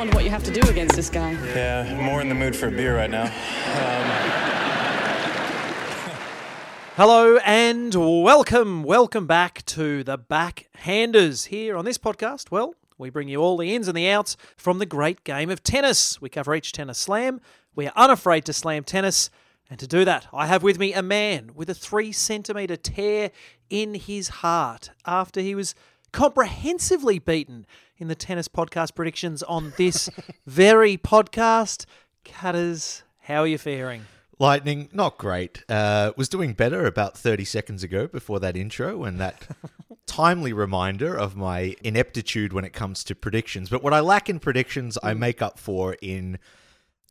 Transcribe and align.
wonder 0.00 0.14
what 0.14 0.24
you 0.24 0.30
have 0.30 0.42
to 0.42 0.50
do 0.50 0.66
against 0.70 0.96
this 0.96 1.10
guy. 1.10 1.32
Yeah, 1.54 2.00
more 2.00 2.22
in 2.22 2.30
the 2.30 2.34
mood 2.34 2.56
for 2.56 2.68
a 2.68 2.70
beer 2.70 2.96
right 2.96 3.10
now. 3.10 3.24
Um, 3.24 3.30
Hello 6.96 7.36
and 7.44 7.94
welcome, 7.94 8.82
welcome 8.82 9.26
back 9.26 9.62
to 9.66 10.02
the 10.02 10.16
Backhanders 10.16 11.48
here 11.48 11.76
on 11.76 11.84
this 11.84 11.98
podcast. 11.98 12.50
Well, 12.50 12.74
we 12.96 13.10
bring 13.10 13.28
you 13.28 13.42
all 13.42 13.58
the 13.58 13.74
ins 13.74 13.88
and 13.88 13.96
the 13.96 14.08
outs 14.08 14.38
from 14.56 14.78
the 14.78 14.86
great 14.86 15.22
game 15.22 15.50
of 15.50 15.62
tennis. 15.62 16.18
We 16.18 16.30
cover 16.30 16.54
each 16.54 16.72
tennis 16.72 16.96
slam. 16.96 17.42
We 17.74 17.86
are 17.86 17.92
unafraid 17.94 18.46
to 18.46 18.54
slam 18.54 18.84
tennis. 18.84 19.28
And 19.68 19.78
to 19.80 19.86
do 19.86 20.06
that, 20.06 20.28
I 20.32 20.46
have 20.46 20.62
with 20.62 20.78
me 20.78 20.94
a 20.94 21.02
man 21.02 21.50
with 21.54 21.68
a 21.68 21.74
three 21.74 22.10
centimetre 22.10 22.78
tear 22.78 23.32
in 23.68 23.92
his 23.92 24.28
heart 24.28 24.92
after 25.04 25.42
he 25.42 25.54
was 25.54 25.74
comprehensively 26.12 27.18
beaten 27.18 27.66
in 27.98 28.08
the 28.08 28.14
tennis 28.14 28.48
podcast 28.48 28.94
predictions 28.94 29.42
on 29.42 29.72
this 29.76 30.08
very 30.46 30.96
podcast. 30.96 31.86
Cutters, 32.24 33.02
how 33.20 33.40
are 33.42 33.46
you 33.46 33.58
faring? 33.58 34.06
Lightning, 34.38 34.88
not 34.92 35.18
great. 35.18 35.62
Uh, 35.68 36.12
was 36.16 36.28
doing 36.28 36.54
better 36.54 36.86
about 36.86 37.16
30 37.16 37.44
seconds 37.44 37.82
ago 37.82 38.06
before 38.06 38.40
that 38.40 38.56
intro 38.56 39.04
and 39.04 39.20
that 39.20 39.46
timely 40.06 40.52
reminder 40.52 41.14
of 41.14 41.36
my 41.36 41.76
ineptitude 41.84 42.52
when 42.52 42.64
it 42.64 42.72
comes 42.72 43.04
to 43.04 43.14
predictions. 43.14 43.68
But 43.68 43.82
what 43.82 43.92
I 43.92 44.00
lack 44.00 44.30
in 44.30 44.38
predictions, 44.38 44.96
I 45.02 45.12
make 45.12 45.42
up 45.42 45.58
for 45.58 45.94
in 46.00 46.38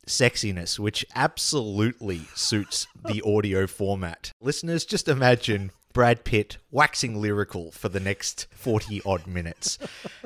sexiness, 0.06 0.78
which 0.78 1.06
absolutely 1.14 2.22
suits 2.34 2.88
the 3.04 3.22
audio 3.26 3.66
format. 3.66 4.32
Listeners, 4.40 4.84
just 4.84 5.08
imagine 5.08 5.70
Brad 5.92 6.24
Pitt 6.24 6.58
waxing 6.70 7.20
lyrical 7.20 7.70
for 7.72 7.88
the 7.88 8.00
next 8.00 8.46
40 8.54 9.02
odd 9.04 9.26
minutes. 9.26 9.78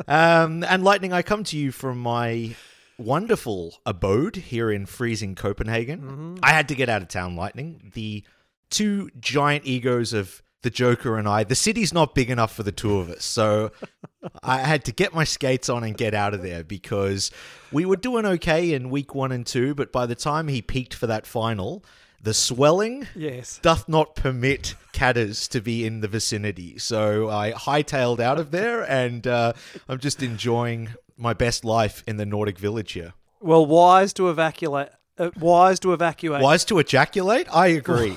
Um, 0.07 0.63
and 0.65 0.85
Lightning, 0.85 1.13
I 1.13 1.23
come 1.23 1.45
to 1.45 1.57
you 1.57 1.73
from 1.73 1.99
my 1.99 2.55
wonderful 2.99 3.75
abode 3.87 4.37
here 4.37 4.71
in 4.71 4.87
freezing 4.87 5.35
Copenhagen. 5.35 6.39
I 6.43 6.51
had 6.51 6.69
to 6.69 6.75
get 6.75 6.89
out 6.89 7.03
of 7.03 7.09
town, 7.09 7.37
Lightning. 7.37 7.91
The 7.95 8.25
two 8.71 9.11
giant 9.21 9.65
egos 9.67 10.13
of 10.13 10.43
the 10.63 10.71
Joker 10.71 11.19
and 11.19 11.29
I, 11.29 11.45
the 11.45 11.55
city's 11.55 11.93
not 11.93 12.15
big 12.15 12.31
enough 12.31 12.55
for 12.55 12.63
the 12.63 12.73
two 12.73 12.99
of 12.99 13.11
us. 13.11 13.25
So 13.25 13.71
I 14.43 14.59
had 14.59 14.85
to 14.87 14.93
get 14.93 15.15
my 15.15 15.25
skates 15.25 15.69
on 15.69 15.85
and 15.85 15.97
get 15.97 16.15
out 16.15 16.35
of 16.35 16.43
there 16.43 16.65
because 16.65 17.31
we 17.71 17.85
were 17.85 17.97
doing 17.97 18.25
okay 18.27 18.73
in 18.73 18.91
week 18.91 19.15
one 19.15 19.31
and 19.31 19.47
two, 19.47 19.75
but 19.75 19.93
by 19.93 20.07
the 20.07 20.15
time 20.15 20.49
he 20.49 20.63
peaked 20.63 20.95
for 20.95 21.07
that 21.07 21.27
final, 21.27 21.85
the 22.25 22.35
swelling 22.35 23.07
Yes. 23.15 23.61
doth 23.63 23.89
not 23.89 24.17
permit 24.17 24.75
Catters 24.93 25.49
to 25.49 25.61
be 25.61 25.85
in 25.85 26.01
the 26.01 26.09
vicinity. 26.09 26.79
So 26.79 27.29
I 27.29 27.53
hightailed 27.53 28.21
out 28.21 28.39
of 28.39 28.51
there 28.51 28.83
and 28.89 29.27
uh, 29.27 29.53
I'm 29.89 29.99
just 29.99 30.23
enjoying 30.23 30.91
my 31.17 31.33
best 31.33 31.65
life 31.65 32.03
in 32.07 32.17
the 32.17 32.25
Nordic 32.27 32.59
village 32.59 32.93
here. 32.93 33.13
Well, 33.41 33.67
wise 33.67 34.13
to 34.15 34.31
evacuate. 34.31 34.89
Uh, 35.19 35.31
wise 35.39 35.79
to 35.81 35.93
evacuate. 35.93 36.43
Wise 36.43 36.65
to 36.67 36.79
ejaculate? 36.79 37.47
I 37.53 37.69
agree. 37.69 38.17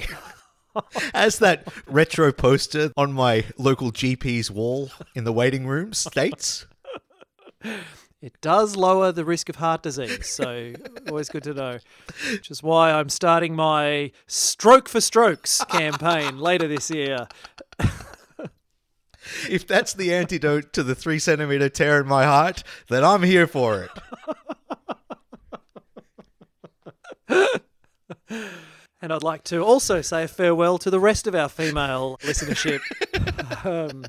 As 1.13 1.39
that 1.39 1.67
retro 1.87 2.31
poster 2.31 2.91
on 2.95 3.11
my 3.11 3.45
local 3.57 3.91
GP's 3.91 4.49
wall 4.51 4.91
in 5.15 5.23
the 5.23 5.33
waiting 5.33 5.65
room 5.67 5.93
states. 5.93 6.65
It 8.21 8.41
does 8.41 8.75
lower 8.75 9.11
the 9.11 9.23
risk 9.23 9.47
of 9.47 9.57
heart 9.57 9.83
disease, 9.83 10.27
so 10.27 10.73
always 11.07 11.29
good 11.29 11.43
to 11.43 11.53
know. 11.53 11.77
Which 12.31 12.49
is 12.49 12.63
why 12.63 12.91
I'm 12.91 13.09
starting 13.09 13.55
my 13.55 14.11
Stroke 14.25 14.89
for 14.89 15.01
Strokes 15.01 15.63
campaign 15.69 16.39
later 16.39 16.67
this 16.67 16.89
year. 16.89 17.27
If 19.49 19.67
that's 19.67 19.93
the 19.93 20.13
antidote 20.13 20.71
to 20.71 20.83
the 20.83 20.95
three 20.95 21.19
centimeter 21.19 21.67
tear 21.67 21.99
in 21.99 22.07
my 22.07 22.23
heart, 22.23 22.63
then 22.87 23.03
I'm 23.03 23.23
here 23.23 23.45
for 23.45 23.83
it. 23.83 23.91
And 29.01 29.13
I'd 29.13 29.23
like 29.23 29.43
to 29.45 29.61
also 29.63 30.01
say 30.01 30.27
farewell 30.27 30.77
to 30.79 30.89
the 30.89 30.99
rest 30.99 31.27
of 31.27 31.35
our 31.35 31.49
female 31.49 32.17
listenership. 32.23 32.79
um, 33.65 34.05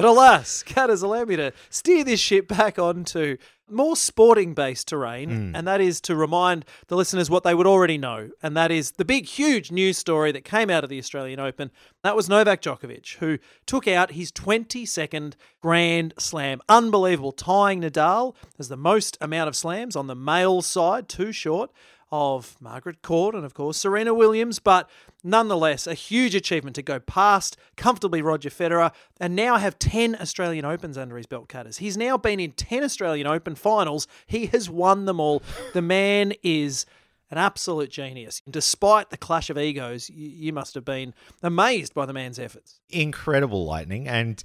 but 0.00 0.08
alas, 0.08 0.62
Catters, 0.66 1.02
allow 1.02 1.24
me 1.24 1.36
to 1.36 1.52
steer 1.68 2.04
this 2.04 2.20
ship 2.20 2.48
back 2.48 2.78
onto 2.78 3.36
more 3.68 3.96
sporting 3.96 4.54
based 4.54 4.88
terrain, 4.88 5.30
hmm. 5.30 5.56
and 5.56 5.66
that 5.66 5.80
is 5.80 6.00
to 6.02 6.16
remind 6.16 6.64
the 6.88 6.96
listeners 6.96 7.30
what 7.30 7.44
they 7.44 7.54
would 7.54 7.66
already 7.66 7.98
know, 7.98 8.30
and 8.42 8.56
that 8.56 8.70
is 8.70 8.92
the 8.92 9.04
big, 9.04 9.26
huge 9.26 9.70
news 9.70 9.96
story 9.98 10.32
that 10.32 10.44
came 10.44 10.70
out 10.70 10.82
of 10.82 10.90
the 10.90 10.98
Australian 10.98 11.38
Open. 11.38 11.70
That 12.02 12.16
was 12.16 12.28
Novak 12.28 12.62
Djokovic, 12.62 13.16
who 13.16 13.38
took 13.66 13.86
out 13.86 14.12
his 14.12 14.32
22nd 14.32 15.34
Grand 15.60 16.14
Slam. 16.18 16.60
Unbelievable, 16.68 17.32
tying 17.32 17.82
Nadal 17.82 18.34
as 18.58 18.68
the 18.68 18.76
most 18.76 19.16
amount 19.20 19.48
of 19.48 19.56
slams 19.56 19.96
on 19.96 20.06
the 20.06 20.16
male 20.16 20.62
side, 20.62 21.08
too 21.08 21.32
short 21.32 21.70
of 22.12 22.56
Margaret 22.60 23.02
Court 23.02 23.34
and, 23.34 23.44
of 23.44 23.54
course, 23.54 23.76
Serena 23.76 24.12
Williams, 24.12 24.58
but 24.58 24.88
nonetheless, 25.22 25.86
a 25.86 25.94
huge 25.94 26.34
achievement 26.34 26.74
to 26.76 26.82
go 26.82 26.98
past 26.98 27.56
comfortably 27.76 28.20
Roger 28.22 28.50
Federer 28.50 28.92
and 29.20 29.36
now 29.36 29.56
have 29.56 29.78
10 29.78 30.16
Australian 30.20 30.64
Opens 30.64 30.98
under 30.98 31.16
his 31.16 31.26
belt 31.26 31.48
cutters. 31.48 31.78
He's 31.78 31.96
now 31.96 32.16
been 32.16 32.40
in 32.40 32.52
10 32.52 32.82
Australian 32.82 33.26
Open 33.26 33.54
finals. 33.54 34.06
He 34.26 34.46
has 34.46 34.68
won 34.68 35.04
them 35.04 35.20
all. 35.20 35.42
The 35.72 35.82
man 35.82 36.32
is 36.42 36.86
an 37.30 37.38
absolute 37.38 37.90
genius. 37.90 38.42
Despite 38.50 39.10
the 39.10 39.16
clash 39.16 39.50
of 39.50 39.58
egos, 39.58 40.10
you, 40.10 40.52
must 40.52 40.74
have 40.74 40.84
been 40.84 41.14
amazed 41.42 41.94
by 41.94 42.06
the 42.06 42.12
man's 42.12 42.38
efforts. 42.38 42.80
Incredible 42.88 43.64
lightning. 43.64 44.08
And 44.08 44.42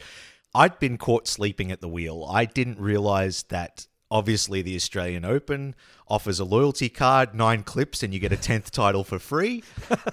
I'd 0.53 0.77
been 0.79 0.97
caught 0.97 1.27
sleeping 1.27 1.71
at 1.71 1.81
the 1.81 1.89
wheel. 1.89 2.25
I 2.29 2.45
didn't 2.45 2.79
realize 2.79 3.43
that 3.49 3.87
obviously 4.09 4.61
the 4.61 4.75
Australian 4.75 5.25
Open 5.25 5.75
offers 6.07 6.39
a 6.39 6.45
loyalty 6.45 6.89
card, 6.89 7.33
nine 7.33 7.63
clips, 7.63 8.03
and 8.03 8.13
you 8.13 8.19
get 8.19 8.31
a 8.31 8.37
10th 8.37 8.69
title 8.69 9.03
for 9.03 9.19
free. 9.19 9.63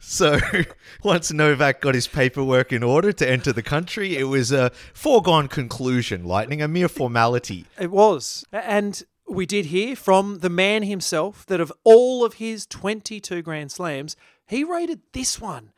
So 0.00 0.38
once 1.02 1.32
Novak 1.32 1.80
got 1.80 1.94
his 1.94 2.06
paperwork 2.06 2.72
in 2.72 2.82
order 2.82 3.12
to 3.12 3.28
enter 3.28 3.52
the 3.52 3.62
country, 3.62 4.16
it 4.16 4.24
was 4.24 4.52
a 4.52 4.70
foregone 4.94 5.48
conclusion, 5.48 6.24
Lightning, 6.24 6.62
a 6.62 6.68
mere 6.68 6.88
formality. 6.88 7.66
It 7.78 7.90
was. 7.90 8.44
And 8.52 9.02
we 9.28 9.44
did 9.44 9.66
hear 9.66 9.94
from 9.94 10.38
the 10.38 10.48
man 10.48 10.82
himself 10.82 11.44
that 11.46 11.60
of 11.60 11.72
all 11.84 12.24
of 12.24 12.34
his 12.34 12.66
22 12.66 13.42
Grand 13.42 13.70
Slams, 13.70 14.16
he 14.46 14.64
rated 14.64 15.00
this 15.12 15.40
one 15.40 15.72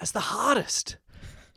as 0.00 0.12
the 0.12 0.20
hardest. 0.20 0.96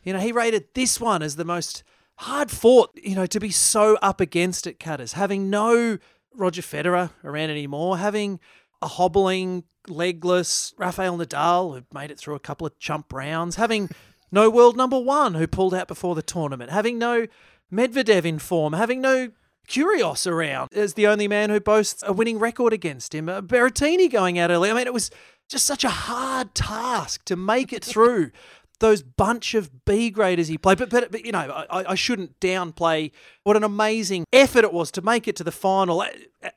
You 0.03 0.13
know, 0.13 0.19
he 0.19 0.31
rated 0.31 0.73
this 0.73 0.99
one 0.99 1.21
as 1.21 1.35
the 1.35 1.45
most 1.45 1.83
hard 2.17 2.51
fought, 2.51 2.91
you 3.01 3.15
know, 3.15 3.25
to 3.25 3.39
be 3.39 3.51
so 3.51 3.97
up 4.01 4.19
against 4.19 4.67
it, 4.67 4.79
Cutters, 4.79 5.13
having 5.13 5.49
no 5.49 5.97
Roger 6.33 6.61
Federer 6.61 7.11
around 7.23 7.49
anymore, 7.49 7.97
having 7.97 8.39
a 8.81 8.87
hobbling, 8.87 9.63
legless 9.87 10.73
Rafael 10.77 11.17
Nadal 11.17 11.75
who 11.75 11.85
made 11.93 12.11
it 12.11 12.17
through 12.17 12.35
a 12.35 12.39
couple 12.39 12.67
of 12.67 12.77
chump 12.79 13.13
rounds, 13.13 13.55
having 13.55 13.89
no 14.31 14.49
world 14.49 14.75
number 14.75 14.99
one 14.99 15.35
who 15.35 15.47
pulled 15.47 15.73
out 15.73 15.87
before 15.87 16.15
the 16.15 16.21
tournament, 16.21 16.71
having 16.71 16.97
no 16.97 17.27
Medvedev 17.71 18.25
in 18.25 18.39
form, 18.39 18.73
having 18.73 19.01
no 19.01 19.31
Kyrgios 19.67 20.25
around 20.25 20.71
as 20.73 20.93
the 20.93 21.07
only 21.07 21.27
man 21.27 21.49
who 21.49 21.59
boasts 21.59 22.03
a 22.05 22.13
winning 22.13 22.39
record 22.39 22.71
against 22.71 23.13
him, 23.13 23.27
uh, 23.27 23.41
Berrettini 23.41 24.09
going 24.09 24.39
out 24.39 24.49
early. 24.49 24.69
I 24.69 24.73
mean, 24.73 24.87
it 24.87 24.93
was 24.93 25.11
just 25.49 25.65
such 25.65 25.83
a 25.83 25.89
hard 25.89 26.55
task 26.55 27.25
to 27.25 27.35
make 27.35 27.73
it 27.73 27.83
through 27.83 28.31
those 28.79 29.01
bunch 29.01 29.53
of 29.53 29.85
B 29.85 30.09
graders 30.09 30.47
he 30.47 30.57
played. 30.57 30.77
But, 30.77 30.89
but, 30.89 31.11
but 31.11 31.25
you 31.25 31.31
know, 31.31 31.65
I, 31.69 31.91
I 31.91 31.95
shouldn't 31.95 32.39
downplay 32.39 33.11
what 33.43 33.57
an 33.57 33.63
amazing 33.63 34.25
effort 34.31 34.63
it 34.63 34.73
was 34.73 34.91
to 34.91 35.01
make 35.01 35.27
it 35.27 35.35
to 35.37 35.43
the 35.43 35.51
final. 35.51 36.01
Uh, 36.01 36.09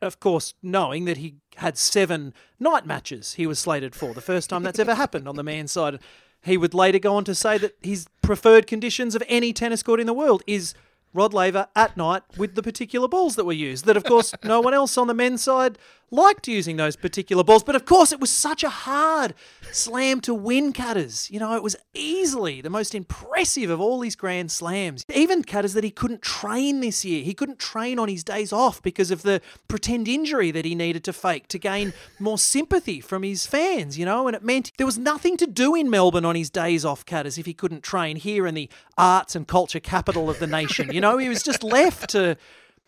Of 0.03 0.21
course, 0.21 0.55
knowing 0.63 1.05
that 1.07 1.17
he 1.17 1.37
had 1.57 1.79
seven 1.79 2.35
night 2.59 2.87
matches 2.87 3.35
he 3.35 3.47
was 3.47 3.59
slated 3.59 3.95
for, 3.95 4.15
the 4.15 4.21
first 4.21 4.51
time 4.51 4.63
that's 4.63 4.79
ever 4.79 4.95
happened 4.95 5.29
on 5.29 5.37
the 5.37 5.43
man's 5.43 5.73
side. 5.73 5.99
He 6.43 6.57
would 6.57 6.73
later 6.73 6.99
go 6.99 7.17
on 7.17 7.25
to 7.25 7.35
say 7.35 7.59
that 7.59 7.77
his 7.83 8.07
preferred 8.23 8.67
conditions 8.67 9.15
of 9.15 9.23
any 9.29 9.53
tennis 9.53 9.83
court 9.83 10.01
in 10.01 10.07
the 10.07 10.15
world 10.15 10.43
is 10.47 10.75
Rod 11.13 11.35
Laver 11.35 11.69
at 11.75 11.97
night 11.97 12.23
with 12.37 12.55
the 12.55 12.63
particular 12.63 13.09
balls 13.09 13.37
that 13.37 13.45
were 13.45 13.53
used. 13.53 13.85
That, 13.85 13.97
of 13.97 14.05
course, 14.05 14.33
no 14.45 14.61
one 14.61 14.73
else 14.73 14.97
on 14.97 15.07
the 15.07 15.15
men's 15.15 15.43
side 15.43 15.77
liked 16.11 16.49
using 16.49 16.77
those 16.77 16.97
particular 16.97 17.45
balls. 17.45 17.65
But, 17.65 17.75
of 17.75 17.85
course, 17.85 18.13
it 18.13 18.21
was 18.21 18.31
such 18.31 18.63
a 18.63 18.69
hard 18.71 19.35
slam 19.73 20.21
to 20.23 20.35
win, 20.35 20.73
Cutters. 20.73 21.31
You 21.31 21.41
know, 21.41 21.55
it 21.55 21.63
was 21.63 21.77
easily 21.95 22.61
the 22.61 22.71
most 22.71 22.95
impressive 22.95 23.71
of 23.71 23.81
all 23.81 24.01
his 24.03 24.17
grand 24.17 24.51
slams. 24.51 25.05
Even 25.13 25.43
Cutters 25.43 25.73
that 25.75 25.85
he 25.85 25.91
couldn't 25.91 26.23
train 26.23 26.81
this 26.81 27.05
year. 27.05 27.23
He 27.23 27.35
couldn't 27.35 27.59
train 27.59 27.99
on 27.99 28.09
his 28.09 28.25
days 28.25 28.53
off 28.53 28.83
because 28.83 29.11
of 29.11 29.23
the 29.23 29.41
pretend 29.69 30.09
injury 30.09 30.51
that 30.51 30.65
he 30.65 30.75
needed 30.75 31.05
to 31.05 31.13
fake 31.13 31.49
to 31.49 31.59
gain 31.59 31.93
more 32.19 32.39
sympathy 32.39 33.01
from 33.01 33.23
his 33.23 33.47
fans, 33.47 33.99
you 33.99 34.05
know, 34.05 34.27
and 34.27 34.37
it 34.37 34.45
meant 34.45 34.73
there 34.77 34.87
was 34.87 34.99
nothing 34.99 35.37
to 35.37 35.47
do 35.47 35.75
in 35.75 35.91
Melbourne 35.91 36.25
on 36.25 36.35
his 36.35 36.51
days 36.51 36.85
off, 36.85 37.05
Cutters, 37.05 37.39
if 37.39 37.47
he 37.47 37.55
couldn't 37.55 37.83
train 37.83 38.17
here 38.17 38.47
in 38.47 38.55
the 38.55 38.69
arts 38.97 39.35
and 39.35 39.47
culture 39.47 39.81
capital 39.81 40.31
of 40.31 40.39
the 40.39 40.47
nation. 40.47 40.93
You 40.93 41.01
know, 41.01 41.19
he 41.19 41.29
was 41.29 41.43
just 41.43 41.63
left 41.63 42.11
to 42.11 42.37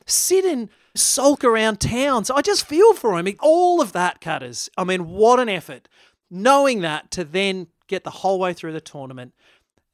sit 0.07 0.45
and 0.45 0.69
sulk 0.95 1.45
around 1.45 1.81
town. 1.81 2.25
So 2.25 2.35
I 2.35 2.43
just 2.43 2.67
feel 2.67 2.95
for 2.95 3.19
him. 3.19 3.35
All 3.41 3.81
of 3.81 3.93
that, 3.93 4.21
Cutters. 4.21 4.69
I 4.77 4.85
mean, 4.85 5.09
what 5.09 5.41
an 5.41 5.49
effort. 5.49 5.89
Knowing 6.35 6.81
that 6.81 7.11
to 7.11 7.25
then 7.25 7.67
get 7.89 8.05
the 8.05 8.11
whole 8.11 8.39
way 8.39 8.55
through 8.55 8.73
the 8.73 8.81
tournament 8.81 9.35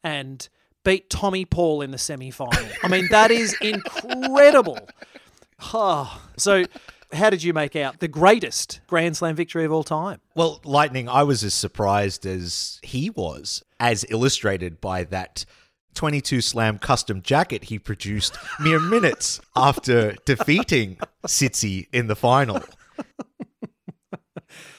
and 0.05 0.49
beat 0.85 1.11
Tommy 1.11 1.44
Paul 1.44 1.82
in 1.82 1.90
the 1.90 1.99
semi 1.99 2.31
final. 2.31 2.69
I 2.82 2.88
mean, 2.88 3.08
that 3.11 3.32
is 3.32 3.56
incredible. 3.61 4.79
Oh, 5.75 6.23
so, 6.37 6.64
how 7.12 7.29
did 7.29 7.43
you 7.43 7.52
make 7.52 7.75
out 7.75 7.99
the 7.99 8.06
greatest 8.06 8.81
Grand 8.87 9.17
Slam 9.17 9.35
victory 9.35 9.64
of 9.64 9.73
all 9.73 9.82
time? 9.82 10.20
Well, 10.37 10.61
Lightning, 10.64 11.08
I 11.08 11.25
was 11.25 11.43
as 11.43 11.55
surprised 11.55 12.25
as 12.25 12.79
he 12.85 13.11
was, 13.11 13.64
as 13.81 14.05
illustrated 14.08 14.81
by 14.81 15.02
that 15.05 15.44
22 15.94 16.40
slam 16.40 16.79
custom 16.79 17.20
jacket 17.20 17.64
he 17.64 17.79
produced 17.81 18.37
mere 18.61 18.79
minutes 18.79 19.40
after 19.56 20.12
defeating 20.25 20.99
Tsitsi 21.26 21.88
in 21.93 22.06
the 22.06 22.14
final. 22.14 22.62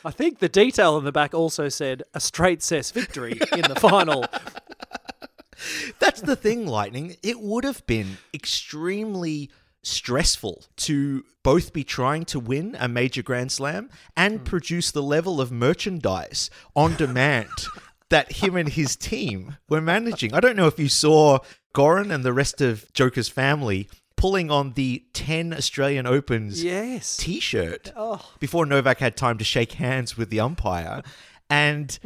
I 0.03 0.11
think 0.11 0.39
the 0.39 0.49
detail 0.49 0.97
in 0.97 1.05
the 1.05 1.11
back 1.11 1.33
also 1.33 1.69
said 1.69 2.03
a 2.13 2.19
straight 2.19 2.61
cess 2.61 2.91
victory 2.91 3.39
in 3.53 3.61
the 3.61 3.75
final. 3.79 4.25
That's 5.99 6.21
the 6.21 6.35
thing, 6.35 6.67
Lightning. 6.67 7.17
It 7.21 7.39
would 7.39 7.63
have 7.63 7.85
been 7.85 8.17
extremely 8.33 9.49
stressful 9.81 10.63
to 10.75 11.23
both 11.43 11.73
be 11.73 11.83
trying 11.83 12.25
to 12.25 12.39
win 12.39 12.75
a 12.79 12.87
major 12.87 13.23
Grand 13.23 13.51
Slam 13.51 13.89
and 14.15 14.39
hmm. 14.39 14.43
produce 14.43 14.91
the 14.91 15.03
level 15.03 15.39
of 15.41 15.51
merchandise 15.51 16.49
on 16.75 16.95
demand 16.95 17.49
that 18.09 18.33
him 18.33 18.55
and 18.55 18.69
his 18.69 18.95
team 18.95 19.57
were 19.69 19.81
managing. 19.81 20.33
I 20.33 20.39
don't 20.39 20.55
know 20.55 20.67
if 20.67 20.79
you 20.79 20.89
saw 20.89 21.39
Goran 21.73 22.11
and 22.11 22.23
the 22.23 22.33
rest 22.33 22.61
of 22.61 22.91
Joker's 22.93 23.29
family 23.29 23.87
pulling 24.19 24.51
on 24.51 24.73
the 24.73 25.03
10 25.13 25.53
Australian 25.53 26.05
Opens 26.05 26.61
Yes. 26.63 27.15
t 27.17 27.39
shirt 27.39 27.91
Oh. 27.95 28.19
before 28.39 28.65
Novak 28.65 28.99
had 28.99 29.15
time 29.15 29.37
to 29.37 29.43
shake 29.45 29.73
hands 29.73 30.17
with 30.17 30.29
the 30.29 30.39
umpire. 30.41 31.01
And 31.49 31.97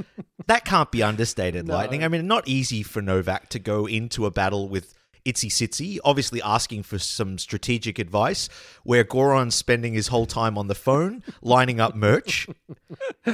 that 0.47 0.63
can't 0.63 0.91
be 0.91 1.01
understated, 1.03 1.67
Lightning. 1.77 2.03
I 2.03 2.07
mean, 2.07 2.27
not 2.27 2.47
easy 2.47 2.83
for 2.83 3.01
Novak 3.01 3.49
to 3.49 3.59
go 3.59 3.85
into 3.87 4.25
a 4.25 4.31
battle 4.31 4.69
with 4.69 4.93
Itzy 5.25 5.49
Tsitsi, 5.49 5.97
obviously 6.05 6.41
asking 6.41 6.83
for 6.83 6.99
some 6.99 7.37
strategic 7.37 7.97
advice, 7.97 8.47
where 8.83 9.03
Goran's 9.03 9.55
spending 9.55 9.93
his 9.93 10.09
whole 10.09 10.25
time 10.25 10.57
on 10.57 10.67
the 10.67 10.75
phone 10.75 11.23
lining 11.41 11.79
up 11.81 11.95
merch. 11.95 12.47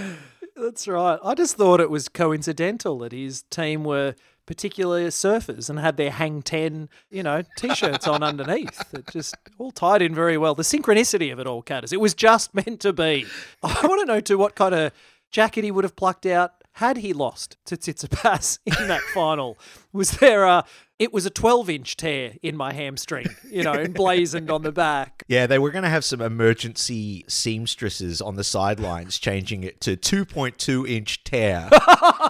That's 0.56 0.88
right. 0.88 1.20
I 1.24 1.34
just 1.36 1.56
thought 1.58 1.80
it 1.80 1.90
was 1.90 2.10
coincidental 2.10 3.00
that 3.00 3.12
his 3.12 3.44
team 3.44 3.84
were 3.84 4.16
particularly 4.50 5.06
surfers 5.10 5.70
and 5.70 5.78
had 5.78 5.96
their 5.96 6.10
hang 6.10 6.42
10, 6.42 6.90
you 7.12 7.22
know, 7.22 7.44
t-shirts 7.56 8.08
on 8.08 8.24
underneath. 8.24 8.84
It 8.96 9.06
just 9.12 9.36
all 9.60 9.70
tied 9.70 10.02
in 10.02 10.16
very 10.16 10.40
well. 10.40 10.56
The 10.56 10.64
synchronicity 10.64 11.32
of 11.32 11.38
it 11.38 11.46
all, 11.46 11.62
Catters. 11.62 11.94
It 11.94 12.02
was 12.02 12.16
just 12.16 12.56
meant 12.56 12.80
to 12.80 12.92
be. 12.92 13.28
I 13.62 13.86
want 13.86 14.00
to 14.00 14.06
know 14.08 14.20
too 14.20 14.40
what 14.40 14.56
kind 14.56 14.74
of 14.74 14.92
jacket 15.30 15.66
he 15.66 15.70
would 15.70 15.84
have 15.84 15.96
plucked 15.96 16.26
out 16.26 16.54
had 16.72 16.98
he 16.98 17.14
lost 17.14 17.58
to 17.66 17.78
Tsitsipas 17.78 18.58
in 18.82 18.88
that 18.88 19.02
final. 19.14 19.56
Was 19.94 20.14
there 20.14 20.46
a 20.46 20.66
it 20.98 21.14
was 21.14 21.28
a 21.28 21.30
12 21.30 21.70
inch 21.70 21.96
tear 21.96 22.34
in 22.42 22.58
my 22.58 22.74
hamstring, 22.74 23.28
you 23.50 23.64
know, 23.64 23.74
emblazoned 23.74 24.50
on 24.50 24.64
the 24.64 24.72
back. 24.72 25.24
Yeah, 25.28 25.46
they 25.46 25.60
were 25.60 25.70
going 25.70 25.84
to 25.84 25.90
have 25.90 26.04
some 26.04 26.22
emergency 26.22 27.24
seamstresses 27.28 28.20
on 28.20 28.36
the 28.36 28.44
sidelines, 28.44 29.20
changing 29.20 29.64
it 29.64 29.80
to 29.82 29.96
2.2 29.96 30.90
inch 30.90 31.24
tear 31.24 31.70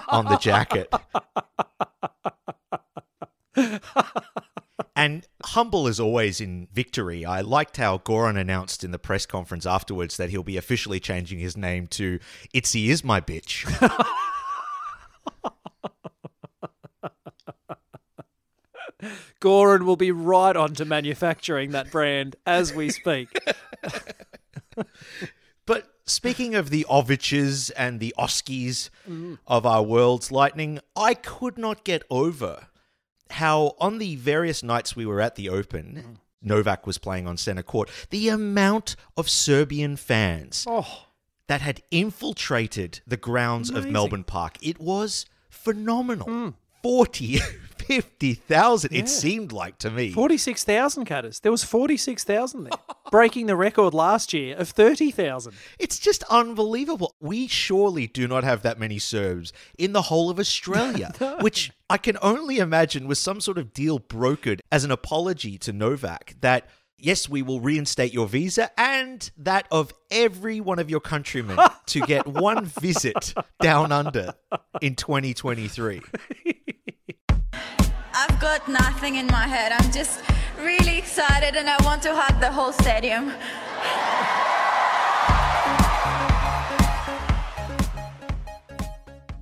on 0.09 0.25
the 0.25 0.37
jacket. 0.37 0.93
And 4.95 5.25
humble 5.43 5.87
as 5.87 5.99
always 5.99 6.41
in 6.41 6.67
victory, 6.73 7.23
I 7.23 7.39
liked 7.39 7.77
how 7.77 7.99
Goran 7.99 8.37
announced 8.37 8.83
in 8.83 8.91
the 8.91 8.99
press 8.99 9.25
conference 9.25 9.65
afterwards 9.65 10.17
that 10.17 10.29
he'll 10.29 10.43
be 10.43 10.57
officially 10.57 10.99
changing 10.99 11.39
his 11.39 11.55
name 11.55 11.87
to 11.87 12.19
Itzy 12.53 12.89
is 12.89 13.01
my 13.01 13.21
bitch. 13.21 13.65
Goran 19.41 19.83
will 19.83 19.95
be 19.95 20.11
right 20.11 20.57
on 20.57 20.73
to 20.73 20.83
manufacturing 20.83 21.71
that 21.71 21.91
brand 21.91 22.35
as 22.45 22.73
we 22.73 22.89
speak. 22.89 23.29
But 25.69 25.87
speaking 26.03 26.55
of 26.55 26.71
the 26.71 26.83
Oviches 26.89 27.69
and 27.77 27.99
the 27.99 28.11
Oskies 28.17 28.89
mm. 29.07 29.37
of 29.45 29.67
our 29.67 29.83
world's 29.83 30.31
lightning, 30.31 30.79
I 30.95 31.13
could 31.13 31.59
not 31.59 31.83
get 31.83 32.01
over 32.09 32.68
how 33.31 33.75
on 33.79 33.99
the 33.99 34.15
various 34.15 34.63
nights 34.63 34.95
we 34.95 35.05
were 35.05 35.21
at 35.21 35.35
the 35.35 35.49
Open, 35.49 36.03
mm. 36.05 36.17
Novak 36.41 36.87
was 36.87 36.97
playing 36.97 37.27
on 37.27 37.37
center 37.37 37.63
court, 37.63 37.89
the 38.09 38.29
amount 38.29 38.95
of 39.17 39.29
Serbian 39.29 39.95
fans 39.95 40.65
Oh, 40.67 41.05
that 41.47 41.61
had 41.61 41.81
infiltrated 41.91 43.01
the 43.05 43.17
grounds 43.17 43.69
of 43.69 43.87
Melbourne 43.87 44.23
Park. 44.23 44.57
It 44.61 44.79
was 44.79 45.25
phenomenal. 45.49 46.27
Mm. 46.27 46.53
40, 46.81 47.37
50,000, 47.89 48.93
it 48.93 49.09
seemed 49.09 49.51
like 49.51 49.79
to 49.79 49.89
me. 49.89 50.11
46,000 50.11 51.05
cutters. 51.05 51.39
There 51.39 51.51
was 51.51 51.63
46,000 51.63 52.65
there, 52.65 52.71
breaking 53.11 53.47
the 53.47 53.55
record 53.55 53.95
last 53.95 54.31
year 54.31 54.55
of 54.57 54.69
30,000. 54.69 55.53
It's 55.79 55.97
just 55.97 56.23
unbelievable. 56.29 57.15
We 57.19 57.47
surely 57.47 58.05
do 58.05 58.27
not 58.27 58.43
have 58.43 58.61
that 58.61 58.79
many 58.79 58.99
Serbs 58.99 59.51
in 59.77 59.93
the 59.93 60.03
whole 60.03 60.29
of 60.29 60.39
Australia, 60.39 61.13
which 61.41 61.71
I 61.89 61.97
can 61.97 62.17
only 62.21 62.59
imagine 62.59 63.07
was 63.07 63.17
some 63.17 63.41
sort 63.41 63.57
of 63.57 63.73
deal 63.73 63.99
brokered 63.99 64.59
as 64.71 64.83
an 64.83 64.91
apology 64.91 65.57
to 65.59 65.73
Novak 65.73 66.35
that. 66.41 66.69
Yes, 67.01 67.29
we 67.29 67.41
will 67.41 67.61
reinstate 67.61 68.13
your 68.13 68.27
visa 68.27 68.71
and 68.77 69.31
that 69.37 69.67
of 69.71 69.93
every 70.11 70.59
one 70.59 70.79
of 70.79 70.89
your 70.89 70.99
countrymen 70.99 71.57
to 71.85 72.01
get 72.01 72.27
one 72.27 72.65
visit 72.65 73.33
down 73.61 73.93
under 73.93 74.33
in 74.81 74.95
2023. 74.95 76.01
I've 78.21 78.37
got 78.41 78.67
nothing 78.67 79.15
in 79.15 79.27
my 79.27 79.47
head. 79.47 79.71
I'm 79.71 79.89
just 79.93 80.19
really 80.59 80.97
excited 80.97 81.55
and 81.55 81.69
I 81.69 81.81
want 81.85 82.01
to 82.03 82.13
hug 82.13 82.41
the 82.41 82.51
whole 82.51 82.73
stadium. 82.73 83.31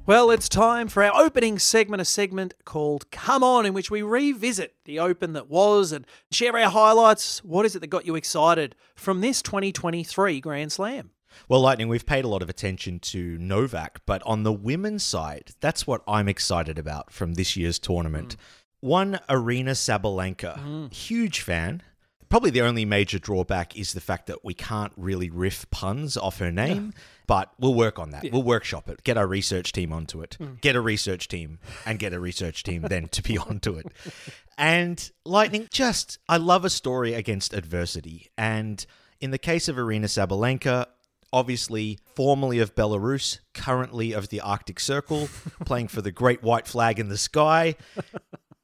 Well, 0.05 0.29
it's 0.29 0.47
time 0.47 0.89
for 0.89 1.03
our 1.03 1.19
opening 1.19 1.57
segment, 1.57 2.01
a 2.01 2.05
segment 2.05 2.53
called 2.65 3.09
Come 3.09 3.43
On, 3.43 3.65
in 3.65 3.73
which 3.73 3.89
we 3.89 4.03
revisit 4.03 4.75
the 4.85 4.99
Open 4.99 5.33
that 5.33 5.49
was 5.49 5.91
and 5.91 6.05
share 6.31 6.55
our 6.55 6.69
highlights. 6.69 7.43
What 7.43 7.65
is 7.65 7.75
it 7.75 7.79
that 7.79 7.87
got 7.87 8.05
you 8.05 8.15
excited 8.15 8.75
from 8.95 9.21
this 9.21 9.41
2023 9.41 10.39
Grand 10.39 10.71
Slam? 10.71 11.09
Well, 11.49 11.61
Lightning, 11.61 11.87
we've 11.87 12.05
paid 12.05 12.25
a 12.25 12.27
lot 12.27 12.41
of 12.41 12.49
attention 12.49 12.99
to 12.99 13.37
Novak, 13.37 14.01
but 14.05 14.21
on 14.23 14.43
the 14.43 14.53
women's 14.53 15.03
side, 15.03 15.51
that's 15.59 15.87
what 15.87 16.01
I'm 16.07 16.27
excited 16.27 16.77
about 16.77 17.11
from 17.11 17.33
this 17.33 17.55
year's 17.55 17.79
tournament. 17.79 18.33
Hmm. 18.33 18.39
One, 18.79 19.19
Aryna 19.29 19.71
Sabalenka, 19.71 20.59
mm. 20.59 20.93
huge 20.93 21.41
fan. 21.41 21.81
Probably 22.29 22.49
the 22.49 22.61
only 22.61 22.83
major 22.83 23.19
drawback 23.19 23.77
is 23.77 23.93
the 23.93 24.01
fact 24.01 24.27
that 24.27 24.43
we 24.43 24.53
can't 24.53 24.91
really 24.97 25.29
riff 25.29 25.69
puns 25.71 26.17
off 26.17 26.39
her 26.39 26.51
name, 26.51 26.93
but 27.25 27.53
we'll 27.57 27.73
work 27.73 27.99
on 27.99 28.09
that. 28.11 28.25
We'll 28.31 28.43
workshop 28.43 28.89
it, 28.89 29.03
get 29.03 29.17
our 29.17 29.25
research 29.25 29.71
team 29.71 29.93
onto 29.93 30.21
it, 30.21 30.37
mm. 30.39 30.59
get 30.59 30.75
a 30.75 30.81
research 30.81 31.29
team, 31.29 31.59
and 31.85 31.97
get 31.97 32.13
a 32.13 32.19
research 32.19 32.63
team 32.63 32.81
then 32.81 33.07
to 33.09 33.23
be 33.23 33.37
onto 33.49 33.77
it. 33.77 33.87
And 34.57 35.09
Lightning, 35.25 35.67
just, 35.71 36.19
I 36.27 36.37
love 36.37 36.65
a 36.65 36.69
story 36.69 37.13
against 37.13 37.53
adversity. 37.53 38.29
And 38.37 38.85
in 39.21 39.31
the 39.31 39.37
case 39.37 39.69
of 39.69 39.77
Aryna 39.77 40.05
Sabalenka, 40.05 40.87
obviously 41.31 41.99
formerly 42.15 42.59
of 42.59 42.75
Belarus, 42.75 43.39
currently 43.53 44.11
of 44.13 44.29
the 44.29 44.41
Arctic 44.41 44.79
Circle, 44.79 45.29
playing 45.65 45.87
for 45.87 46.01
the 46.01 46.11
great 46.11 46.41
white 46.41 46.67
flag 46.67 46.99
in 46.99 47.09
the 47.09 47.17
sky. 47.17 47.75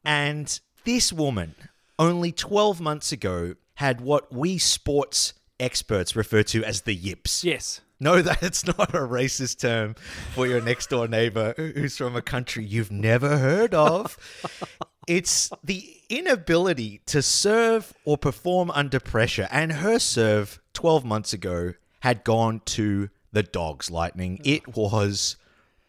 And 0.04 0.60
this 0.84 1.14
woman, 1.14 1.56
only 1.98 2.32
12 2.32 2.82
months 2.82 3.12
ago, 3.12 3.56
had 3.76 4.02
what 4.02 4.32
we 4.34 4.58
sports 4.58 5.34
experts 5.60 6.16
refer 6.16 6.44
to 6.44 6.64
as 6.64 6.82
the 6.82 6.94
yips. 6.94 7.44
Yes. 7.44 7.82
No, 8.00 8.22
that's 8.22 8.66
not 8.66 8.94
a 8.94 9.00
racist 9.00 9.60
term 9.60 9.96
for 10.34 10.46
your 10.46 10.62
next 10.62 10.90
door 10.90 11.08
neighbor 11.08 11.54
who's 11.56 11.98
from 11.98 12.16
a 12.16 12.22
country 12.22 12.66
you've 12.66 12.92
never 12.92 13.38
heard 13.38 13.74
of. 13.74 14.18
It's 15.06 15.52
the 15.62 15.98
inability 16.10 17.02
to 17.08 17.22
serve 17.22 17.94
or 18.06 18.18
perform 18.18 18.72
under 18.72 19.02
pressure. 19.02 19.50
And 19.52 19.74
her 19.74 20.00
serve 20.00 20.62
12 20.74 21.04
months 21.04 21.34
ago 21.34 21.74
had 22.00 22.24
gone 22.24 22.62
to 22.66 23.10
the 23.34 23.44
dogs, 23.44 23.92
Lightning. 23.92 24.40
It 24.46 24.78
was 24.78 25.36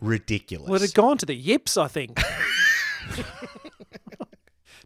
ridiculous. 0.01 0.69
Well, 0.69 0.83
it 0.83 0.89
had 0.89 0.95
gone 0.95 1.19
to 1.19 1.27
the 1.27 1.35
yips, 1.35 1.77
I 1.77 1.87
think. 1.87 2.21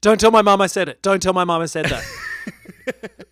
Don't 0.01 0.21
tell 0.21 0.31
my 0.31 0.43
mum 0.43 0.61
I 0.61 0.67
said 0.67 0.89
it. 0.89 1.03
Don't 1.03 1.23
tell 1.23 1.33
my 1.33 1.45
mum 1.45 1.63
I 1.63 1.67
said 1.67 1.87
that. 1.87 2.05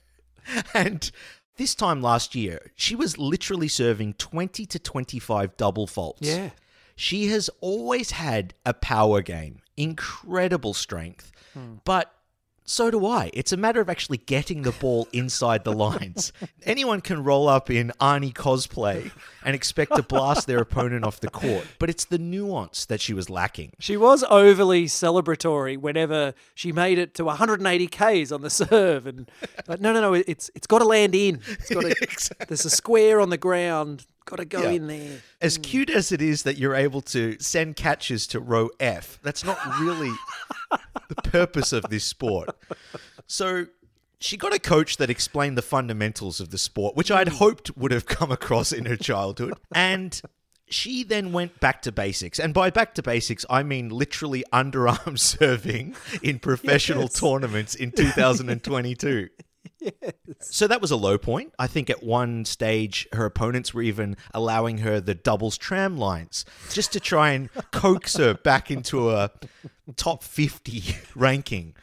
And 0.75 1.11
this 1.57 1.75
time 1.75 2.03
last 2.03 2.35
year, 2.35 2.71
she 2.77 2.95
was 2.95 3.19
literally 3.19 3.69
serving 3.69 4.15
20 4.15 4.67
to 4.67 4.79
25 4.79 5.57
double 5.57 5.87
faults. 5.87 6.23
Yeah. 6.23 6.51
She 6.95 7.27
has 7.29 7.51
always 7.61 8.13
had 8.13 8.55
a 8.65 8.73
power 8.73 9.23
game, 9.23 9.61
incredible 9.77 10.73
strength, 10.73 11.33
hmm. 11.53 11.75
but 11.85 12.15
So 12.69 12.91
do 12.91 13.07
I. 13.07 13.31
It's 13.33 13.53
a 13.53 13.57
matter 13.57 13.81
of 13.81 13.89
actually 13.89 14.19
getting 14.19 14.63
the 14.63 14.73
ball 14.73 15.07
inside 15.13 15.63
the 15.63 15.73
lines. 15.73 16.33
Anyone 16.65 17.01
can 17.01 17.23
roll 17.23 17.49
up 17.49 17.71
in 17.71 17.93
Arnie 18.01 18.33
cosplay 18.33 19.13
and 19.45 19.55
expect 19.55 19.95
to 19.95 20.03
blast 20.03 20.49
their 20.49 20.59
opponent 20.59 21.05
off 21.05 21.21
the 21.21 21.31
court, 21.31 21.65
but 21.79 21.89
it's 21.89 22.05
the 22.05 22.19
nuance 22.19 22.85
that 22.87 23.01
she 23.01 23.15
was 23.15 23.31
lacking. 23.31 23.73
She 23.79 23.97
was 23.97 24.25
overly 24.25 24.87
celebratory 24.87 25.79
whenever 25.79 26.35
she 26.57 26.73
made 26.73 26.99
it 26.99 27.15
to 27.15 27.25
180 27.25 27.87
Ks 27.87 28.33
on 28.33 28.41
the 28.41 28.51
serve, 28.51 29.07
and 29.07 29.31
but 29.67 29.81
no, 29.81 29.93
no, 29.93 30.01
no, 30.01 30.15
it's 30.15 30.51
it's 30.57 30.67
got 30.67 30.81
to 30.81 30.85
land 30.85 31.15
in. 31.15 31.41
It's 31.49 31.71
got 31.71 31.83
to. 31.85 32.47
There's 32.49 32.65
a 32.65 32.71
square 32.71 33.21
on 33.21 33.31
the 33.31 33.39
ground. 33.39 34.07
Got 34.27 34.37
to 34.37 34.45
go 34.45 34.63
Yeah. 34.63 34.71
in 34.71 34.87
there. 34.89 35.23
As 35.41 35.57
hmm. 35.57 35.63
cute 35.63 35.91
as 35.91 36.13
it 36.13 36.21
is 36.21 36.43
that 36.43 36.59
you're 36.59 36.75
able 36.75 37.01
to 37.03 37.37
send 37.41 37.77
catches 37.77 38.27
to 38.29 38.41
row 38.41 38.71
F, 38.79 39.19
that's 39.23 39.45
not 39.45 39.59
really 39.81 40.13
the 41.09 41.15
purpose 41.23 41.73
of 41.73 41.85
this 41.91 42.05
sport. 42.05 42.51
So 43.27 43.67
she 44.19 44.37
got 44.37 44.53
a 44.53 44.59
coach 44.59 44.97
that 44.99 45.11
explained 45.11 45.57
the 45.57 45.63
fundamentals 45.63 46.41
of 46.41 46.51
the 46.51 46.59
sport, 46.59 46.97
which 46.97 47.11
I'd 47.11 47.29
hmm. 47.29 47.37
hoped 47.37 47.77
would 47.77 47.93
have 47.93 48.07
come 48.07 48.31
across 48.33 48.73
in 48.73 48.85
her 48.87 48.97
childhood. 48.97 49.55
And 49.73 50.21
she 50.69 51.05
then 51.05 51.33
went 51.33 51.61
back 51.61 51.83
to 51.83 51.93
basics. 51.93 52.41
And 52.41 52.53
by 52.53 52.71
back 52.71 52.95
to 52.95 53.03
basics, 53.03 53.47
I 53.49 53.63
mean 53.63 53.89
literally 53.89 54.45
underarm 54.53 55.19
serving 55.19 55.95
in 56.23 56.41
professional 56.41 57.09
tournaments 57.09 57.75
in 57.75 57.93
2022. 57.93 59.29
So 60.41 60.67
that 60.67 60.81
was 60.81 60.91
a 60.91 60.97
low 60.97 61.19
point. 61.19 61.55
I 61.59 61.67
think 61.67 61.91
at 61.91 62.03
one 62.03 62.45
stage, 62.45 63.09
her 63.13 63.25
opponents 63.25 63.73
were 63.73 63.83
even 63.83 64.17
allowing 64.35 64.79
her 64.79 65.01
the 65.01 65.15
doubles 65.15 65.57
tram 65.57 65.97
lines 65.97 66.45
just 66.71 66.93
to 66.93 67.01
try 67.01 67.31
and 67.31 67.51
coax 67.71 68.17
her 68.17 68.35
back 68.35 68.71
into 68.71 69.11
a 69.11 69.31
top 69.97 70.23
50 70.23 70.83
ranking. 71.15 71.75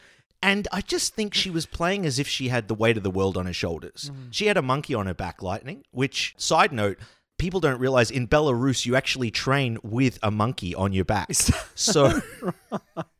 And 0.42 0.68
I 0.72 0.82
just 0.82 1.14
think 1.14 1.32
she 1.32 1.48
was 1.48 1.64
playing 1.64 2.04
as 2.04 2.18
if 2.18 2.28
she 2.28 2.48
had 2.48 2.68
the 2.68 2.74
weight 2.74 2.98
of 2.98 3.02
the 3.02 3.10
world 3.10 3.38
on 3.38 3.46
her 3.46 3.52
shoulders. 3.52 4.10
Mm. 4.12 4.28
She 4.30 4.46
had 4.46 4.58
a 4.58 4.62
monkey 4.62 4.94
on 4.94 5.06
her 5.06 5.14
back, 5.14 5.42
Lightning, 5.42 5.84
which, 5.90 6.34
side 6.36 6.70
note, 6.70 6.98
people 7.38 7.60
don't 7.60 7.80
realize 7.80 8.10
in 8.10 8.28
Belarus, 8.28 8.86
you 8.86 8.94
actually 8.94 9.30
train 9.30 9.78
with 9.82 10.18
a 10.22 10.30
monkey 10.30 10.74
on 10.74 10.92
your 10.92 11.04
back. 11.04 11.32
So 11.74 12.08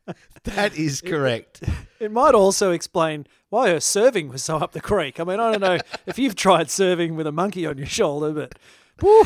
that 0.43 0.77
is 0.77 1.01
correct. 1.01 1.63
It 1.99 2.11
might 2.11 2.35
also 2.35 2.71
explain 2.71 3.27
why 3.55 3.69
her 3.69 3.79
serving 3.79 4.27
was 4.29 4.43
so 4.43 4.57
up 4.57 4.73
the 4.73 4.81
creek. 4.81 5.19
I 5.19 5.23
mean, 5.23 5.39
I 5.39 5.51
don't 5.51 5.61
know 5.61 5.77
if 6.05 6.19
you've 6.19 6.35
tried 6.35 6.69
serving 6.69 7.15
with 7.15 7.25
a 7.25 7.31
monkey 7.31 7.65
on 7.65 7.77
your 7.77 7.87
shoulder, 7.87 8.31
but 8.31 8.59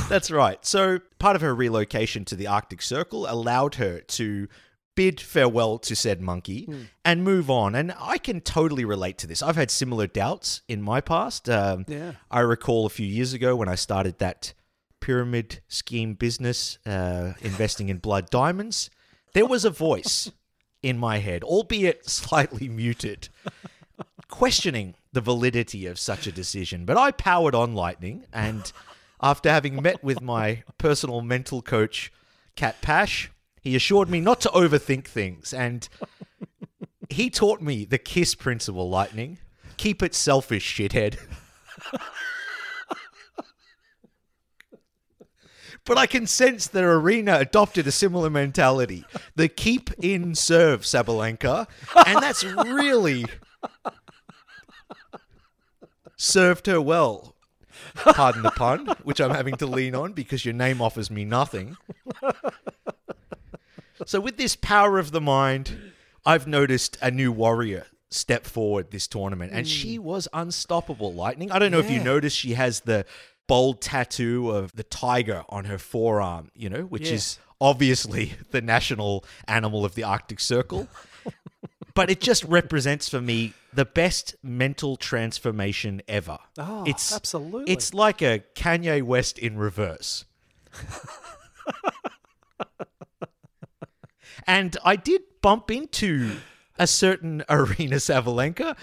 That's 0.07 0.29
right. 0.31 0.63
So 0.65 0.99
part 1.19 1.35
of 1.35 1.41
her 1.41 1.53
relocation 1.55 2.25
to 2.25 2.35
the 2.35 2.47
Arctic 2.47 2.81
Circle 2.81 3.25
allowed 3.29 3.75
her 3.75 3.99
to 4.01 4.47
bid 4.95 5.21
farewell 5.21 5.79
to 5.79 5.95
said 5.95 6.19
monkey 6.21 6.67
and 7.05 7.23
move 7.23 7.49
on. 7.49 7.73
And 7.73 7.93
I 7.99 8.17
can 8.17 8.41
totally 8.41 8.83
relate 8.83 9.17
to 9.19 9.27
this. 9.27 9.41
I've 9.41 9.55
had 9.55 9.71
similar 9.71 10.07
doubts 10.07 10.61
in 10.67 10.81
my 10.81 11.01
past. 11.01 11.49
Um, 11.49 11.85
Yeah. 11.87 12.13
I 12.29 12.41
recall 12.41 12.85
a 12.85 12.89
few 12.89 13.07
years 13.07 13.31
ago 13.33 13.55
when 13.55 13.69
I 13.69 13.75
started 13.75 14.19
that 14.19 14.53
pyramid 14.99 15.61
scheme 15.67 16.13
business, 16.15 16.77
uh, 16.85 17.33
investing 17.41 17.89
in 17.89 17.97
blood 17.97 18.29
diamonds, 18.29 18.89
there 19.33 19.45
was 19.45 19.63
a 19.65 19.69
voice 19.69 20.31
in 20.83 20.97
my 20.97 21.17
head, 21.19 21.43
albeit 21.43 22.09
slightly 22.09 22.67
muted, 22.67 23.29
questioning 24.29 24.95
the 25.11 25.21
validity 25.21 25.85
of 25.85 25.99
such 25.99 26.27
a 26.27 26.31
decision. 26.31 26.85
But 26.85 26.97
I 26.97 27.11
powered 27.11 27.55
on 27.55 27.75
lightning, 27.75 28.25
and 28.31 28.71
after 29.21 29.49
having 29.49 29.81
met 29.81 30.03
with 30.03 30.21
my 30.21 30.63
personal 30.77 31.21
mental 31.21 31.61
coach, 31.61 32.13
Kat 32.55 32.81
Pash, 32.81 33.31
he 33.61 33.75
assured 33.75 34.09
me 34.09 34.21
not 34.21 34.39
to 34.41 34.49
overthink 34.49 35.05
things, 35.05 35.53
and 35.53 35.89
he 37.09 37.29
taught 37.29 37.61
me 37.61 37.85
the 37.85 37.97
KISS 37.97 38.35
principle, 38.35 38.89
lightning. 38.89 39.39
Keep 39.77 40.03
it 40.03 40.13
selfish, 40.13 40.77
shithead. 40.77 41.17
But 45.85 45.97
I 45.97 46.05
can 46.05 46.27
sense 46.27 46.67
that 46.67 46.83
Aryna 46.83 47.39
adopted 47.39 47.87
a 47.87 47.91
similar 47.91 48.29
mentality. 48.29 49.05
The 49.35 49.47
keep 49.47 49.89
in 49.97 50.35
serve 50.35 50.81
Sabalenka, 50.81 51.67
and 52.05 52.21
that's 52.21 52.43
really 52.43 53.25
served 56.19 56.67
her 56.67 56.81
well. 56.81 57.35
Pardon 57.95 58.43
the 58.43 58.51
pun, 58.51 58.87
which 59.03 59.19
I'm 59.19 59.31
having 59.31 59.55
to 59.57 59.65
lean 59.65 59.95
on 59.95 60.13
because 60.13 60.45
your 60.45 60.53
name 60.53 60.81
offers 60.81 61.09
me 61.09 61.25
nothing. 61.25 61.77
So, 64.05 64.19
with 64.19 64.37
this 64.37 64.55
power 64.55 64.97
of 64.97 65.11
the 65.11 65.21
mind, 65.21 65.93
I've 66.25 66.47
noticed 66.47 66.97
a 67.01 67.11
new 67.11 67.31
warrior 67.31 67.85
step 68.09 68.45
forward 68.45 68.91
this 68.91 69.07
tournament, 69.07 69.51
and 69.53 69.67
she 69.67 69.97
mm. 69.97 70.03
was 70.03 70.27
unstoppable. 70.33 71.13
Lightning. 71.13 71.51
I 71.51 71.59
don't 71.59 71.71
know 71.71 71.79
if 71.79 71.89
you 71.89 71.97
Yeah. 71.97 72.03
noticed, 72.03 72.37
she 72.37 72.53
has 72.53 72.81
the 72.81 73.05
bold 73.47 73.81
tattoo 73.81 74.51
of 74.51 74.73
the 74.75 74.83
tiger 74.83 75.43
on 75.49 75.65
her 75.65 75.77
forearm, 75.77 76.49
you 76.55 76.69
know, 76.69 76.83
which 76.83 77.07
Yeah. 77.07 77.15
is 77.15 77.39
obviously 77.61 78.33
the 78.51 78.61
national 78.61 79.25
animal 79.47 79.85
of 79.85 79.95
the 79.95 80.03
Arctic 80.03 80.39
Circle. 80.39 80.87
but 81.93 82.09
it 82.09 82.21
just 82.21 82.43
represents 82.45 83.09
for 83.09 83.21
me 83.21 83.53
the 83.73 83.85
best 83.85 84.35
mental 84.41 84.97
transformation 84.97 86.01
ever. 86.07 86.39
Oh, 86.57 86.83
it's 86.85 87.13
absolutely. 87.13 87.71
It's 87.71 87.93
like 87.93 88.21
a 88.21 88.43
Kanye 88.55 89.03
West 89.03 89.37
in 89.37 89.57
reverse. 89.57 90.25
and 94.47 94.77
I 94.83 94.95
did 94.95 95.21
bump 95.41 95.71
into 95.71 96.37
a 96.77 96.87
certain 96.87 97.43
Aryna 97.49 97.99
Sabalenka 97.99 98.75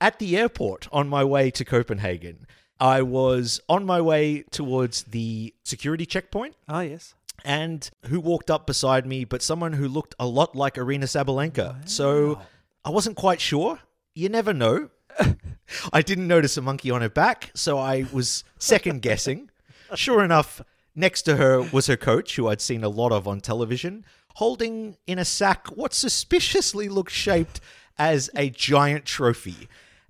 at 0.00 0.18
the 0.18 0.36
airport 0.36 0.88
on 0.92 1.08
my 1.08 1.24
way 1.24 1.50
to 1.52 1.64
Copenhagen. 1.64 2.46
I 2.80 3.02
was 3.02 3.60
on 3.68 3.86
my 3.86 4.00
way 4.00 4.42
towards 4.50 5.04
the 5.04 5.54
security 5.62 6.04
checkpoint 6.04 6.56
ah, 6.68 6.80
yes. 6.80 7.14
and 7.44 7.88
who 8.06 8.18
walked 8.18 8.50
up 8.50 8.66
beside 8.66 9.06
me, 9.06 9.24
but 9.24 9.42
someone 9.42 9.72
who 9.74 9.86
looked 9.86 10.14
a 10.18 10.26
lot 10.26 10.56
like 10.56 10.74
Aryna 10.74 11.04
Sabalenka. 11.04 11.88
So 11.88 12.40
I 12.84 12.90
wasn't 12.90 13.16
quite 13.16 13.40
sure. 13.40 13.78
You 14.14 14.28
never 14.28 14.52
know. 14.52 14.90
I 15.92 16.02
didn't 16.02 16.28
notice 16.28 16.56
a 16.56 16.62
monkey 16.62 16.90
on 16.90 17.02
her 17.02 17.08
back, 17.08 17.50
so 17.54 17.78
I 17.78 18.06
was 18.12 18.44
second 18.58 19.02
guessing. 19.02 19.50
Sure 19.94 20.24
enough, 20.24 20.62
next 20.94 21.22
to 21.22 21.36
her 21.36 21.62
was 21.62 21.86
her 21.86 21.96
coach, 21.96 22.36
who 22.36 22.48
I'd 22.48 22.60
seen 22.60 22.84
a 22.84 22.88
lot 22.88 23.12
of 23.12 23.26
on 23.26 23.40
television, 23.40 24.04
holding 24.34 24.96
in 25.06 25.18
a 25.18 25.24
sack 25.24 25.68
what 25.68 25.94
suspiciously 25.94 26.88
looked 26.88 27.12
shaped 27.12 27.60
as 27.98 28.30
a 28.36 28.50
giant 28.50 29.04
trophy. 29.04 29.68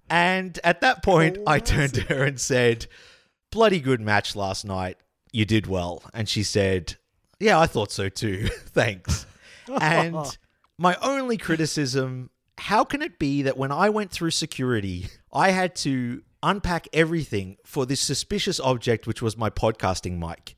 And 0.08 0.58
at 0.64 0.80
that 0.80 1.02
point, 1.02 1.38
I 1.46 1.58
turned 1.58 1.94
to 1.94 2.02
her 2.02 2.25
and 2.25 2.40
said, 2.40 2.87
Bloody 3.50 3.80
good 3.80 4.00
match 4.00 4.37
last 4.37 4.64
night. 4.64 4.99
You 5.32 5.44
did 5.44 5.66
well. 5.66 6.02
And 6.12 6.28
she 6.28 6.42
said, 6.42 6.96
Yeah, 7.40 7.58
I 7.58 7.66
thought 7.66 7.90
so 7.90 8.08
too. 8.08 8.49
Thanks. 8.66 9.26
And 9.80 10.37
my 10.78 10.96
only 11.02 11.37
criticism 11.38 12.30
how 12.58 12.84
can 12.84 13.02
it 13.02 13.18
be 13.18 13.42
that 13.42 13.56
when 13.56 13.73
I 13.73 13.90
went 13.90 14.11
through 14.11 14.30
security, 14.30 15.06
I 15.32 15.50
had 15.50 15.75
to 15.76 16.23
unpack 16.42 16.87
everything 16.92 17.56
for 17.64 17.87
this 17.87 18.00
suspicious 18.00 18.61
object, 18.61 19.06
which 19.06 19.23
was 19.23 19.37
my 19.37 19.50
podcasting 19.50 20.18
mic? 20.18 20.54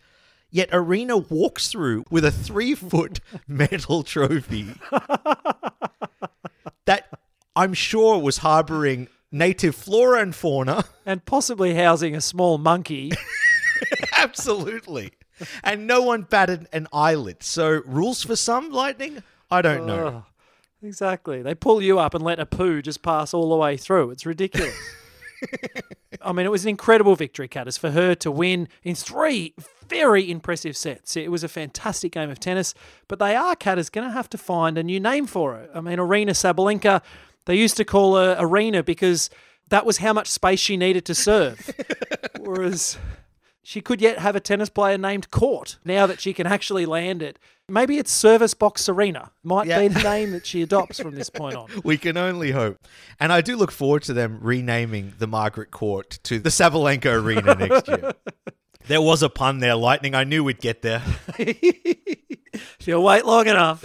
Yet 0.50 0.70
Aryna 0.70 1.30
walks 1.30 1.68
through 1.68 2.04
with 2.10 2.24
a 2.24 2.30
three 2.30 2.74
foot 2.74 3.20
metal 3.48 4.02
trophy 4.02 4.74
that 6.86 7.06
I'm 7.54 7.74
sure 7.74 8.18
was 8.18 8.38
harboring 8.38 9.08
native 9.32 9.74
flora 9.74 10.20
and 10.20 10.34
fauna. 10.34 10.84
And 11.04 11.24
possibly 11.24 11.74
housing 11.74 12.14
a 12.14 12.20
small 12.20 12.58
monkey. 12.58 13.12
Absolutely. 14.16 15.12
And 15.62 15.86
no 15.86 16.02
one 16.02 16.22
batted 16.22 16.68
an 16.72 16.86
eyelid. 16.92 17.42
So, 17.42 17.82
rules 17.84 18.22
for 18.22 18.36
some, 18.36 18.70
Lightning? 18.70 19.22
I 19.50 19.62
don't 19.62 19.86
know. 19.86 20.24
Exactly. 20.82 21.42
They 21.42 21.54
pull 21.54 21.82
you 21.82 21.98
up 21.98 22.14
and 22.14 22.22
let 22.22 22.38
a 22.38 22.46
poo 22.46 22.82
just 22.82 23.02
pass 23.02 23.32
all 23.32 23.48
the 23.48 23.56
way 23.56 23.76
through. 23.76 24.10
It's 24.10 24.26
ridiculous. 24.26 24.74
I 26.22 26.32
mean, 26.32 26.46
it 26.46 26.50
was 26.50 26.64
an 26.64 26.70
incredible 26.70 27.14
victory, 27.14 27.48
Catters, 27.48 27.76
for 27.76 27.90
her 27.90 28.14
to 28.16 28.30
win 28.30 28.68
in 28.82 28.94
three 28.94 29.54
very 29.88 30.30
impressive 30.30 30.76
sets. 30.76 31.16
It 31.16 31.30
was 31.30 31.44
a 31.44 31.48
fantastic 31.48 32.12
game 32.12 32.30
of 32.30 32.40
tennis, 32.40 32.74
but 33.08 33.18
they 33.18 33.36
are, 33.36 33.54
Catters, 33.54 33.90
going 33.90 34.06
to 34.06 34.12
have 34.12 34.28
to 34.30 34.38
find 34.38 34.76
a 34.76 34.82
new 34.82 35.00
name 35.00 35.26
for 35.26 35.54
her. 35.54 35.68
I 35.74 35.80
mean, 35.80 35.98
Aryna 35.98 36.30
Sabalenka, 36.30 37.02
they 37.44 37.54
used 37.54 37.76
to 37.76 37.84
call 37.84 38.16
her 38.16 38.36
Arena 38.38 38.82
because 38.82 39.30
that 39.68 39.86
was 39.86 39.98
how 39.98 40.12
much 40.12 40.28
space 40.28 40.60
she 40.60 40.76
needed 40.76 41.04
to 41.06 41.14
serve. 41.14 41.70
Whereas 42.40 42.98
she 43.62 43.80
could 43.80 44.00
yet 44.00 44.18
have 44.18 44.36
a 44.36 44.40
tennis 44.40 44.68
player 44.68 44.98
named 44.98 45.30
Court 45.30 45.78
now 45.84 46.06
that 46.06 46.20
she 46.20 46.32
can 46.32 46.46
actually 46.46 46.86
land 46.86 47.22
it. 47.22 47.38
Maybe 47.68 47.98
it's 47.98 48.12
Service 48.12 48.54
Box 48.54 48.88
Arena. 48.88 49.32
Might 49.42 49.66
Yeah. 49.66 49.80
be 49.80 49.88
the 49.88 50.02
name 50.02 50.30
that 50.32 50.46
she 50.46 50.62
adopts 50.62 51.00
from 51.00 51.16
this 51.16 51.30
point 51.30 51.56
on. 51.56 51.68
We 51.84 51.98
can 51.98 52.16
only 52.16 52.52
hope. 52.52 52.78
And 53.18 53.32
I 53.32 53.40
do 53.40 53.56
look 53.56 53.72
forward 53.72 54.02
to 54.04 54.12
them 54.12 54.38
renaming 54.40 55.14
the 55.18 55.26
Margaret 55.26 55.72
Court 55.72 56.10
to 56.24 56.38
the 56.38 56.50
Sabalenka 56.50 57.06
Arena 57.12 57.54
next 57.58 57.88
year. 57.88 58.12
There 58.86 59.02
was 59.02 59.20
a 59.24 59.28
pun 59.28 59.58
there, 59.58 59.74
Lightning. 59.74 60.14
I 60.14 60.22
knew 60.22 60.44
we'd 60.44 60.60
get 60.60 60.82
there. 60.82 61.02
If 62.80 62.88
you 62.88 62.98
wait 63.00 63.26
long 63.26 63.46
enough. 63.48 63.84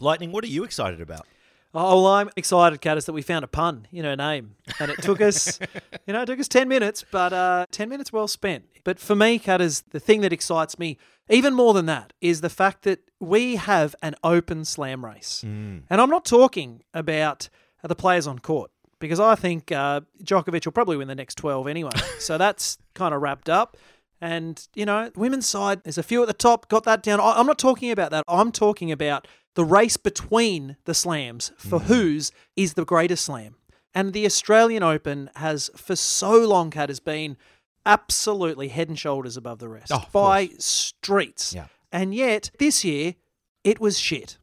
Lightning, 0.00 0.32
what 0.32 0.44
are 0.44 0.48
you 0.48 0.64
excited 0.64 1.00
about? 1.02 1.26
Oh, 1.74 2.02
well, 2.02 2.12
I'm 2.12 2.30
excited, 2.36 2.80
Catters, 2.82 3.06
that 3.06 3.12
we 3.14 3.22
found 3.22 3.44
a 3.44 3.48
pun 3.48 3.86
in 3.90 4.04
her 4.04 4.14
name. 4.16 4.56
And 4.78 4.90
it 4.90 5.00
took 5.02 5.20
us, 5.22 5.58
you 6.06 6.12
know, 6.12 6.22
it 6.22 6.26
took 6.26 6.38
us 6.38 6.48
10 6.48 6.68
minutes, 6.68 7.02
but 7.10 7.32
uh, 7.32 7.66
10 7.70 7.88
minutes 7.88 8.12
well 8.12 8.28
spent. 8.28 8.64
But 8.84 8.98
for 9.00 9.14
me, 9.14 9.38
Catters, 9.38 9.82
the 9.90 10.00
thing 10.00 10.20
that 10.20 10.32
excites 10.32 10.78
me 10.78 10.98
even 11.30 11.54
more 11.54 11.72
than 11.72 11.86
that 11.86 12.12
is 12.20 12.42
the 12.42 12.50
fact 12.50 12.82
that 12.82 13.00
we 13.20 13.56
have 13.56 13.94
an 14.02 14.14
open 14.22 14.64
slam 14.66 15.04
race. 15.04 15.42
And 15.42 15.84
I'm 15.88 16.10
not 16.10 16.24
talking 16.26 16.82
about 16.92 17.48
the 17.82 17.94
players 17.94 18.26
on 18.26 18.38
court 18.40 18.70
because 18.98 19.18
I 19.18 19.34
think 19.34 19.72
uh, 19.72 20.02
Djokovic 20.22 20.64
will 20.66 20.72
probably 20.72 20.96
win 20.98 21.08
the 21.08 21.14
next 21.14 21.36
12 21.36 21.66
anyway. 21.68 21.90
so 22.18 22.36
that's 22.36 22.76
kind 22.94 23.14
of 23.14 23.22
wrapped 23.22 23.48
up. 23.48 23.76
And, 24.20 24.68
you 24.74 24.84
know, 24.86 25.10
women's 25.16 25.48
side, 25.48 25.82
there's 25.84 25.98
a 25.98 26.02
few 26.04 26.22
at 26.22 26.28
the 26.28 26.34
top, 26.34 26.68
got 26.68 26.84
that 26.84 27.02
down. 27.02 27.18
I- 27.18 27.34
I'm 27.38 27.46
not 27.46 27.58
talking 27.58 27.90
about 27.90 28.10
that. 28.12 28.22
I'm 28.28 28.52
talking 28.52 28.92
about 28.92 29.26
the 29.54 29.64
race 29.64 29.96
between 29.96 30.76
the 30.84 30.94
slams 30.94 31.52
for 31.56 31.78
mm-hmm. 31.78 31.88
whose 31.88 32.32
is 32.56 32.74
the 32.74 32.84
greatest 32.84 33.24
slam. 33.24 33.56
And 33.94 34.12
the 34.12 34.24
Australian 34.24 34.82
Open 34.82 35.30
has, 35.36 35.70
for 35.76 35.96
so 35.96 36.46
long, 36.46 36.70
Kat, 36.70 36.88
has 36.88 37.00
been 37.00 37.36
absolutely 37.84 38.68
head 38.68 38.88
and 38.88 38.98
shoulders 38.98 39.36
above 39.36 39.58
the 39.58 39.68
rest 39.68 39.92
Oh, 39.92 40.06
by 40.12 40.50
streets. 40.58 41.54
Yeah. 41.54 41.66
And 41.90 42.14
yet, 42.14 42.50
this 42.58 42.84
year, 42.84 43.16
it 43.64 43.80
was 43.80 43.98
shit. 43.98 44.38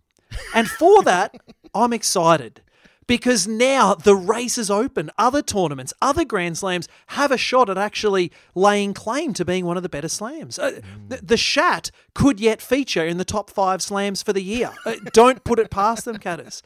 And 0.54 0.70
for 0.70 1.02
that, 1.04 1.36
I'm 1.74 1.94
excited 1.94 2.62
because 3.10 3.48
now 3.48 3.96
the 3.96 4.16
race 4.16 4.60
is 4.60 4.70
open. 4.70 5.10
Other 5.18 5.42
tournaments, 5.42 5.96
other 6.00 6.24
Grand 6.24 6.60
Slams 6.60 6.88
have 7.08 7.32
a 7.32 7.40
shot 7.40 7.68
at 7.68 7.76
actually 7.76 8.32
laying 8.54 8.94
claim 8.94 9.34
to 9.34 9.44
being 9.44 9.66
one 9.66 9.78
of 9.78 9.84
the 9.84 9.90
better 9.90 10.08
slams. 10.08 10.60
Uh, 10.60 10.80
the, 11.08 11.18
the 11.18 11.36
Shat 11.36 11.90
could 12.14 12.40
yet 12.40 12.62
feature 12.62 13.04
in 13.04 13.18
the 13.18 13.26
top 13.26 13.50
five 13.50 13.82
slams 13.82 14.22
for 14.22 14.32
the 14.32 14.44
year. 14.44 14.74
Uh, 14.86 14.94
don't 15.12 15.44
put 15.44 15.58
it 15.58 15.72
past 15.72 16.06
them, 16.06 16.20
Catters. 16.20 16.62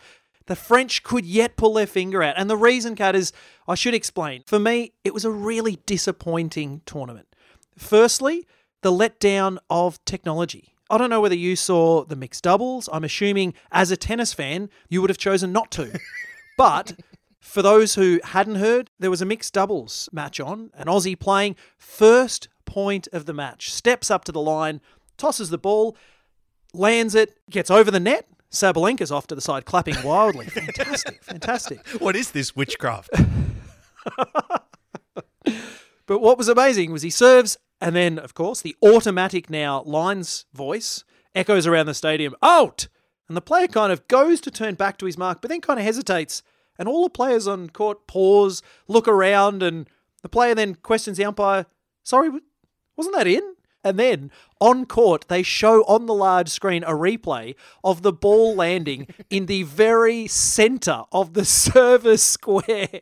The 0.48 0.58
French 0.58 1.04
could 1.04 1.26
yet 1.26 1.56
pull 1.56 1.76
their 1.76 1.88
finger 1.88 2.22
out. 2.22 2.36
And 2.38 2.50
the 2.50 2.58
reason, 2.58 2.98
Cat, 2.98 3.16
is 3.16 3.32
I 3.66 3.76
should 3.76 3.94
explain. 3.94 4.44
For 4.46 4.60
me, 4.60 4.92
it 5.06 5.14
was 5.14 5.24
a 5.24 5.32
really 5.32 5.80
disappointing 5.86 6.82
tournament. 6.86 7.34
Firstly, 7.78 8.46
the 8.82 8.92
letdown 8.92 9.60
of 9.70 10.04
technology. 10.04 10.76
I 10.90 10.98
don't 10.98 11.10
know 11.10 11.22
whether 11.22 11.36
you 11.36 11.56
saw 11.56 12.04
the 12.04 12.18
mixed 12.18 12.44
doubles. 12.44 12.90
I'm 12.92 13.06
assuming 13.06 13.54
as 13.72 13.92
a 13.92 13.98
tennis 13.98 14.34
fan, 14.34 14.70
you 14.90 15.00
would 15.00 15.10
have 15.10 15.18
chosen 15.18 15.54
not 15.54 15.72
to. 15.72 15.98
but 16.57 17.00
for 17.39 17.62
those 17.62 17.95
who 17.95 18.19
hadn't 18.24 18.55
heard, 18.55 18.89
there 19.00 19.10
was 19.10 19.22
a 19.22 19.25
mixed 19.25 19.53
doubles 19.53 20.10
match 20.12 20.39
on, 20.39 20.72
an 20.75 20.88
Aussie 20.88 21.19
playing 21.19 21.55
first 21.77 22.48
point 22.65 23.07
of 23.12 23.25
the 23.25 23.33
match, 23.33 23.72
steps 23.72 24.10
up 24.10 24.24
to 24.25 24.31
the 24.31 24.41
line, 24.41 24.81
tosses 25.17 25.50
the 25.50 25.57
ball, 25.57 25.95
lands 26.74 27.15
it, 27.15 27.38
gets 27.50 27.69
over 27.69 27.91
the 27.91 28.00
net. 28.00 28.27
Sabalenka's 28.51 29.12
off 29.12 29.27
to 29.27 29.36
the 29.36 29.41
side, 29.41 29.65
clapping 29.65 29.95
wildly. 30.03 30.45
Fantastic, 30.45 31.24
fantastic. 31.24 31.88
What 32.00 32.15
is 32.15 32.31
this 32.31 32.55
witchcraft? 32.55 33.10
But 36.05 36.19
what 36.19 36.38
was 36.38 36.50
amazing 36.50 36.91
was 36.91 37.01
he 37.01 37.10
serves, 37.10 37.57
and 37.79 37.95
then, 37.95 38.19
of 38.19 38.33
course, 38.33 38.62
the 38.62 38.75
automatic 38.83 39.50
now 39.50 39.83
lines 39.83 40.45
voice 40.53 41.03
echoes 41.33 41.65
around 41.65 41.86
the 41.86 41.93
stadium, 41.93 42.36
out! 42.41 42.88
And 43.27 43.38
the 43.38 43.42
player 43.42 43.68
kind 43.68 43.92
of 43.92 44.08
goes 44.08 44.42
to 44.42 44.51
turn 44.51 44.75
back 44.75 44.98
to 44.98 45.06
his 45.06 45.18
mark, 45.18 45.42
but 45.42 45.50
then 45.50 45.62
kind 45.62 45.80
of 45.80 45.86
hesitates. 45.86 46.44
And 46.77 46.88
all 46.88 47.03
the 47.03 47.10
players 47.10 47.48
on 47.48 47.70
court 47.70 48.08
pause, 48.08 48.62
look 48.88 49.08
around, 49.08 49.63
and 49.63 49.88
the 50.22 50.30
player 50.30 50.56
then 50.56 50.75
questions 50.75 51.18
the 51.18 51.25
umpire, 51.25 51.65
sorry, 52.03 52.32
wasn't 52.96 53.15
that 53.15 53.27
in? 53.27 53.56
And 53.84 54.00
then 54.00 54.32
on 54.63 54.86
court, 54.86 55.25
they 55.27 55.43
show 55.43 55.84
on 55.84 56.05
the 56.05 56.13
large 56.13 56.48
screen 56.48 56.84
a 56.86 56.91
replay 56.91 57.53
of 57.84 58.01
the 58.01 58.13
ball 58.13 58.55
landing 58.55 59.08
in 59.29 59.48
the 59.48 59.63
very 59.63 60.25
centre 60.25 61.03
of 61.12 61.34
the 61.34 61.43
service 61.63 62.24
square 62.24 63.01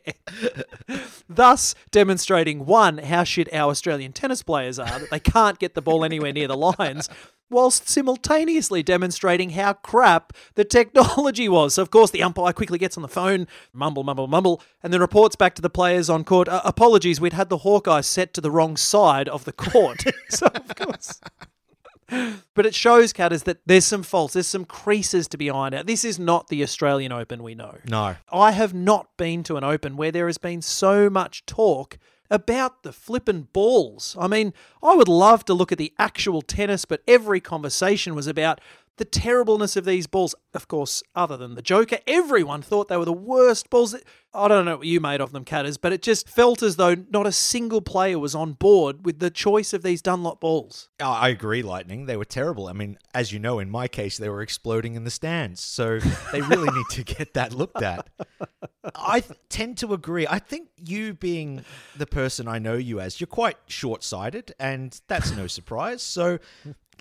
thus 1.28 1.74
demonstrating 1.90 2.66
one 2.66 2.98
how 2.98 3.24
shit 3.24 3.52
our 3.52 3.70
Australian 3.70 4.12
tennis 4.12 4.42
players 4.42 4.78
are 4.78 4.98
that 4.98 5.10
they 5.10 5.20
can't 5.20 5.58
get 5.58 5.74
the 5.74 5.82
ball 5.82 6.04
anywhere 6.04 6.32
near 6.32 6.48
the 6.48 6.56
lines 6.56 7.08
whilst 7.50 7.88
simultaneously 7.88 8.82
demonstrating 8.82 9.50
how 9.50 9.74
crap 9.74 10.32
the 10.54 10.64
technology 10.64 11.48
was. 11.48 11.74
So 11.74 11.82
of 11.82 11.90
course 11.90 12.10
the 12.10 12.22
umpire 12.22 12.52
quickly 12.52 12.78
gets 12.78 12.96
on 12.96 13.02
the 13.02 13.08
phone, 13.08 13.46
mumble 13.72 14.04
mumble 14.04 14.26
mumble 14.26 14.62
and 14.82 14.92
then 14.92 15.00
reports 15.00 15.36
back 15.36 15.54
to 15.56 15.62
the 15.62 15.70
players 15.70 16.08
on 16.08 16.24
court, 16.24 16.48
uh, 16.48 16.62
apologies 16.64 17.20
we'd 17.20 17.34
had 17.34 17.48
the 17.48 17.58
Hawkeye 17.58 18.00
set 18.00 18.32
to 18.34 18.40
the 18.40 18.50
wrong 18.50 18.76
side 18.76 19.28
of 19.28 19.44
the 19.44 19.52
court. 19.52 20.04
so 20.28 20.46
of 20.46 20.74
course 20.74 21.20
but 22.54 22.66
it 22.66 22.74
shows, 22.74 23.12
Cat, 23.12 23.32
is 23.32 23.44
that 23.44 23.58
there's 23.66 23.84
some 23.84 24.02
faults, 24.02 24.34
there's 24.34 24.46
some 24.46 24.64
creases 24.64 25.28
to 25.28 25.36
be 25.36 25.50
ironed 25.50 25.74
out. 25.74 25.86
This 25.86 26.04
is 26.04 26.18
not 26.18 26.48
the 26.48 26.62
Australian 26.62 27.12
Open 27.12 27.42
we 27.42 27.54
know. 27.54 27.78
No. 27.88 28.16
I 28.32 28.52
have 28.52 28.74
not 28.74 29.16
been 29.16 29.42
to 29.44 29.56
an 29.56 29.64
Open 29.64 29.96
where 29.96 30.12
there 30.12 30.26
has 30.26 30.38
been 30.38 30.62
so 30.62 31.08
much 31.08 31.46
talk 31.46 31.98
about 32.30 32.82
the 32.82 32.92
flippin' 32.92 33.48
balls. 33.52 34.16
I 34.18 34.26
mean, 34.26 34.54
I 34.82 34.94
would 34.94 35.08
love 35.08 35.44
to 35.44 35.54
look 35.54 35.70
at 35.70 35.76
the 35.76 35.92
actual 35.98 36.40
tennis, 36.40 36.86
but 36.86 37.02
every 37.06 37.40
conversation 37.40 38.14
was 38.14 38.26
about 38.26 38.60
the 38.96 39.04
terribleness 39.04 39.76
of 39.76 39.84
these 39.84 40.06
balls. 40.06 40.34
Of 40.54 40.68
course, 40.68 41.02
other 41.14 41.36
than 41.36 41.54
the 41.54 41.62
Joker, 41.62 41.98
everyone 42.06 42.62
thought 42.62 42.88
they 42.88 42.96
were 42.96 43.06
the 43.06 43.12
worst 43.12 43.70
balls. 43.70 43.96
I 44.34 44.48
don't 44.48 44.64
know 44.64 44.78
what 44.78 44.86
you 44.86 45.00
made 45.00 45.20
of 45.20 45.32
them, 45.32 45.44
Catters, 45.44 45.76
but 45.76 45.92
it 45.92 46.02
just 46.02 46.28
felt 46.28 46.62
as 46.62 46.76
though 46.76 46.94
not 47.10 47.26
a 47.26 47.32
single 47.32 47.80
player 47.80 48.18
was 48.18 48.34
on 48.34 48.52
board 48.52 49.04
with 49.04 49.18
the 49.18 49.30
choice 49.30 49.72
of 49.72 49.82
these 49.82 50.02
Dunlop 50.02 50.40
balls. 50.40 50.88
I 51.00 51.28
agree, 51.30 51.62
Lightning. 51.62 52.06
They 52.06 52.16
were 52.16 52.24
terrible. 52.24 52.68
I 52.68 52.72
mean, 52.72 52.98
as 53.14 53.32
you 53.32 53.38
know, 53.38 53.58
in 53.58 53.70
my 53.70 53.88
case, 53.88 54.18
they 54.18 54.28
were 54.28 54.42
exploding 54.42 54.94
in 54.94 55.04
the 55.04 55.10
stands. 55.10 55.60
So 55.60 55.98
they 56.32 56.40
really 56.42 56.70
need 56.70 56.86
to 56.90 57.02
get 57.02 57.34
that 57.34 57.52
looked 57.54 57.82
at. 57.82 58.08
I 58.94 59.20
th- 59.20 59.38
tend 59.48 59.78
to 59.78 59.94
agree. 59.94 60.26
I 60.26 60.38
think 60.38 60.68
you, 60.76 61.14
being 61.14 61.64
the 61.96 62.06
person 62.06 62.48
I 62.48 62.58
know 62.58 62.74
you 62.74 63.00
as, 63.00 63.20
you're 63.20 63.26
quite 63.26 63.56
short 63.66 64.02
sighted, 64.02 64.54
and 64.58 64.98
that's 65.08 65.30
no 65.32 65.46
surprise. 65.46 66.02
So 66.02 66.38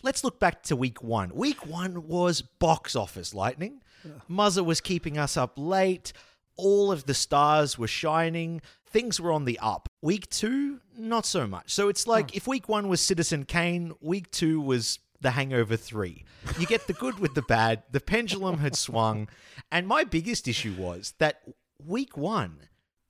let's 0.04 0.24
look 0.24 0.40
back 0.40 0.64
to 0.64 0.76
week 0.76 1.04
one. 1.04 1.32
Week 1.34 1.66
one 1.66 2.08
was 2.08 2.42
box 2.42 2.96
office, 2.96 3.34
Lightning. 3.34 3.82
Muzza 4.30 4.66
was 4.66 4.82
keeping 4.82 5.18
us 5.18 5.38
up 5.38 5.54
late. 5.58 6.14
All 6.58 6.92
of 6.92 7.06
the 7.06 7.14
stars 7.14 7.78
were 7.78 7.88
shining. 7.88 8.62
Things 8.88 9.20
were 9.20 9.32
on 9.32 9.46
the 9.46 9.60
up. 9.60 9.88
Week 10.02 10.30
two, 10.30 10.82
not 10.98 11.26
so 11.26 11.48
much. 11.48 11.72
So 11.72 11.88
it's 11.88 12.08
like 12.08 12.36
if 12.36 12.48
week 12.48 12.68
one 12.68 12.88
was 12.90 13.00
Citizen 13.00 13.46
Kane, 13.46 13.94
week 14.02 14.32
two 14.32 14.60
was 14.60 15.00
The 15.22 15.32
Hangover 15.32 15.78
3. 15.78 16.26
You 16.60 16.66
get 16.66 16.88
the 16.88 16.94
good 16.94 17.20
with 17.20 17.36
the 17.36 17.44
bad. 17.44 17.84
The 17.92 18.00
pendulum 18.02 18.58
had 18.58 18.76
swung. 18.76 19.28
And 19.72 19.88
my 19.88 20.04
biggest 20.04 20.48
issue 20.48 20.74
was 20.78 21.14
that 21.20 21.42
week 21.86 22.18
one, 22.18 22.58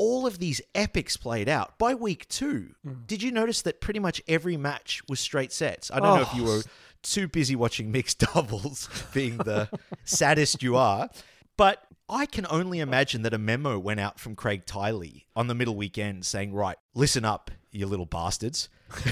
all 0.02 0.26
of 0.26 0.40
these 0.40 0.60
epics 0.74 1.16
played 1.16 1.48
out. 1.48 1.78
By 1.78 1.94
week 1.94 2.28
two, 2.28 2.74
mm. 2.84 3.06
did 3.06 3.22
you 3.22 3.32
notice 3.32 3.62
that 3.62 3.82
pretty 3.82 4.00
much 4.00 4.20
every 4.28 4.58
match 4.58 5.04
was 5.08 5.20
straight 5.20 5.54
sets? 5.54 5.92
I 5.92 6.00
don't 6.00 6.16
know 6.16 6.24
if 6.24 6.34
you 6.34 6.44
were 6.44 6.64
oh. 6.66 6.70
too 7.04 7.28
busy 7.28 7.56
watching 7.56 7.92
mixed 7.92 8.18
doubles, 8.34 8.90
being 9.14 9.38
the 9.38 9.70
saddest 10.04 10.64
you 10.64 10.76
are. 10.76 11.08
But 11.56 11.84
I 12.10 12.26
can 12.26 12.48
only 12.50 12.80
imagine 12.80 13.22
that 13.22 13.34
a 13.36 13.38
memo 13.38 13.78
went 13.78 14.00
out 14.00 14.20
from 14.20 14.36
Craig 14.36 14.66
Tiley 14.66 15.26
on 15.36 15.46
the 15.46 15.54
middle 15.54 15.76
weekend 15.76 16.26
saying, 16.26 16.52
right, 16.52 16.78
listen 16.96 17.24
up, 17.24 17.52
you 17.72 17.86
little 17.86 18.08
bastards. 18.08 18.70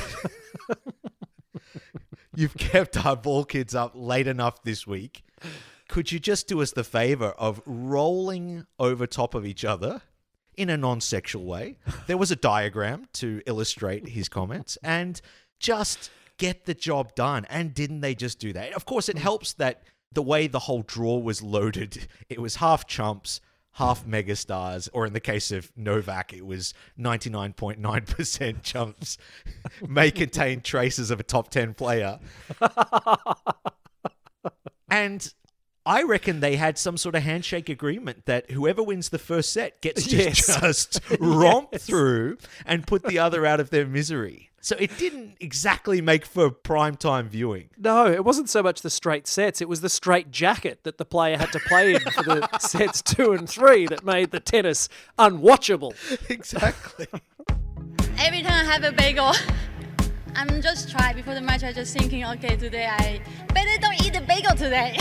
You've 2.36 2.58
kept 2.58 3.06
our 3.06 3.16
ball 3.16 3.46
kids 3.46 3.76
up 3.76 3.92
late 3.94 4.26
enough 4.26 4.64
this 4.64 4.88
week. 4.88 5.24
Could 5.88 6.12
you 6.12 6.18
just 6.18 6.48
do 6.48 6.64
us 6.64 6.72
the 6.72 6.84
favor 6.84 7.36
of 7.38 7.62
rolling 7.68 8.66
over 8.80 9.06
top 9.06 9.36
of 9.36 9.46
each 9.46 9.64
other 9.64 10.02
in 10.56 10.70
a 10.70 10.78
non 10.78 11.02
sexual 11.02 11.46
way? 11.46 11.78
There 12.08 12.18
was 12.18 12.32
a 12.32 12.36
diagram 12.36 13.08
to 13.14 13.42
illustrate 13.46 14.10
his 14.10 14.30
comments 14.30 14.78
and 14.84 15.22
just 15.60 16.10
get 16.38 16.66
the 16.66 16.74
job 16.74 17.14
done. 17.16 17.46
And 17.50 17.74
didn't 17.74 18.02
they 18.02 18.16
just 18.16 18.40
do 18.40 18.52
that? 18.54 18.74
Of 18.74 18.86
course, 18.86 19.10
it 19.10 19.18
helps 19.18 19.54
that 19.54 19.84
the 20.12 20.24
way 20.24 20.48
the 20.48 20.60
whole 20.60 20.82
draw 20.82 21.20
was 21.20 21.44
loaded, 21.44 22.08
it 22.30 22.42
was 22.42 22.56
half 22.56 22.88
chumps, 22.88 23.42
half 23.74 24.06
megastars, 24.06 24.90
or 24.92 25.06
in 25.06 25.14
the 25.14 25.20
case 25.20 25.52
of 25.52 25.72
Novak, 25.76 26.34
it 26.34 26.46
was 26.46 26.74
99.9% 27.00 28.64
chumps, 28.64 29.18
may 29.88 30.10
contain 30.10 30.62
traces 30.62 31.12
of 31.12 31.20
a 31.20 31.24
top 31.24 31.50
10 31.50 31.76
player. 31.76 32.20
and 34.90 35.34
I 35.90 36.04
reckon 36.04 36.40
they 36.40 36.56
had 36.56 36.78
some 36.78 36.98
sort 36.98 37.16
of 37.16 37.24
handshake 37.24 37.68
agreement 37.68 38.28
that 38.28 38.52
whoever 38.52 38.84
wins 38.84 39.10
the 39.10 39.18
first 39.18 39.52
set 39.52 39.82
gets 39.82 40.06
to 40.06 40.18
Yes. 40.18 40.46
just 40.62 41.02
romp 41.20 41.74
through 41.80 42.38
and 42.64 42.86
put 42.86 43.02
the 43.02 43.18
other 43.18 43.44
out 43.44 43.60
of 43.60 43.72
their 43.72 43.88
misery. 43.88 44.52
So 44.62 44.76
it 44.78 44.96
didn't 45.00 45.38
exactly 45.40 46.00
make 46.00 46.26
for 46.26 46.52
prime 46.52 46.96
time 46.96 47.28
viewing. 47.28 47.70
No, 47.76 48.06
it 48.06 48.24
wasn't 48.24 48.52
so 48.52 48.62
much 48.62 48.84
the 48.84 48.92
straight 48.92 49.26
sets, 49.26 49.62
it 49.62 49.68
was 49.68 49.82
the 49.82 49.90
straight 49.90 50.30
jacket 50.30 50.84
that 50.84 51.00
the 51.00 51.06
player 51.06 51.38
had 51.38 51.52
to 51.54 51.60
play 51.60 51.96
in 51.96 52.02
for 52.02 52.22
the 52.22 52.48
sets 52.60 53.02
two 53.02 53.32
and 53.32 53.50
three 53.50 53.88
that 53.88 54.06
made 54.06 54.30
the 54.30 54.40
tennis 54.40 54.90
unwatchable. 55.18 55.96
Exactly. 56.30 57.08
Every 58.20 58.44
time 58.44 58.68
I 58.68 58.72
have 58.72 58.84
a 58.84 58.92
bagel, 58.92 59.34
I'm 60.36 60.62
just 60.62 60.92
try 60.92 61.14
before 61.14 61.34
the 61.34 61.42
match. 61.42 61.64
I'm 61.64 61.74
just 61.74 61.98
thinking, 61.98 62.24
okay, 62.26 62.58
today 62.58 62.86
I 62.86 63.22
better 63.56 63.82
don't 63.82 64.00
eat 64.06 64.14
the 64.14 64.22
bagel 64.22 64.56
today. 64.56 64.96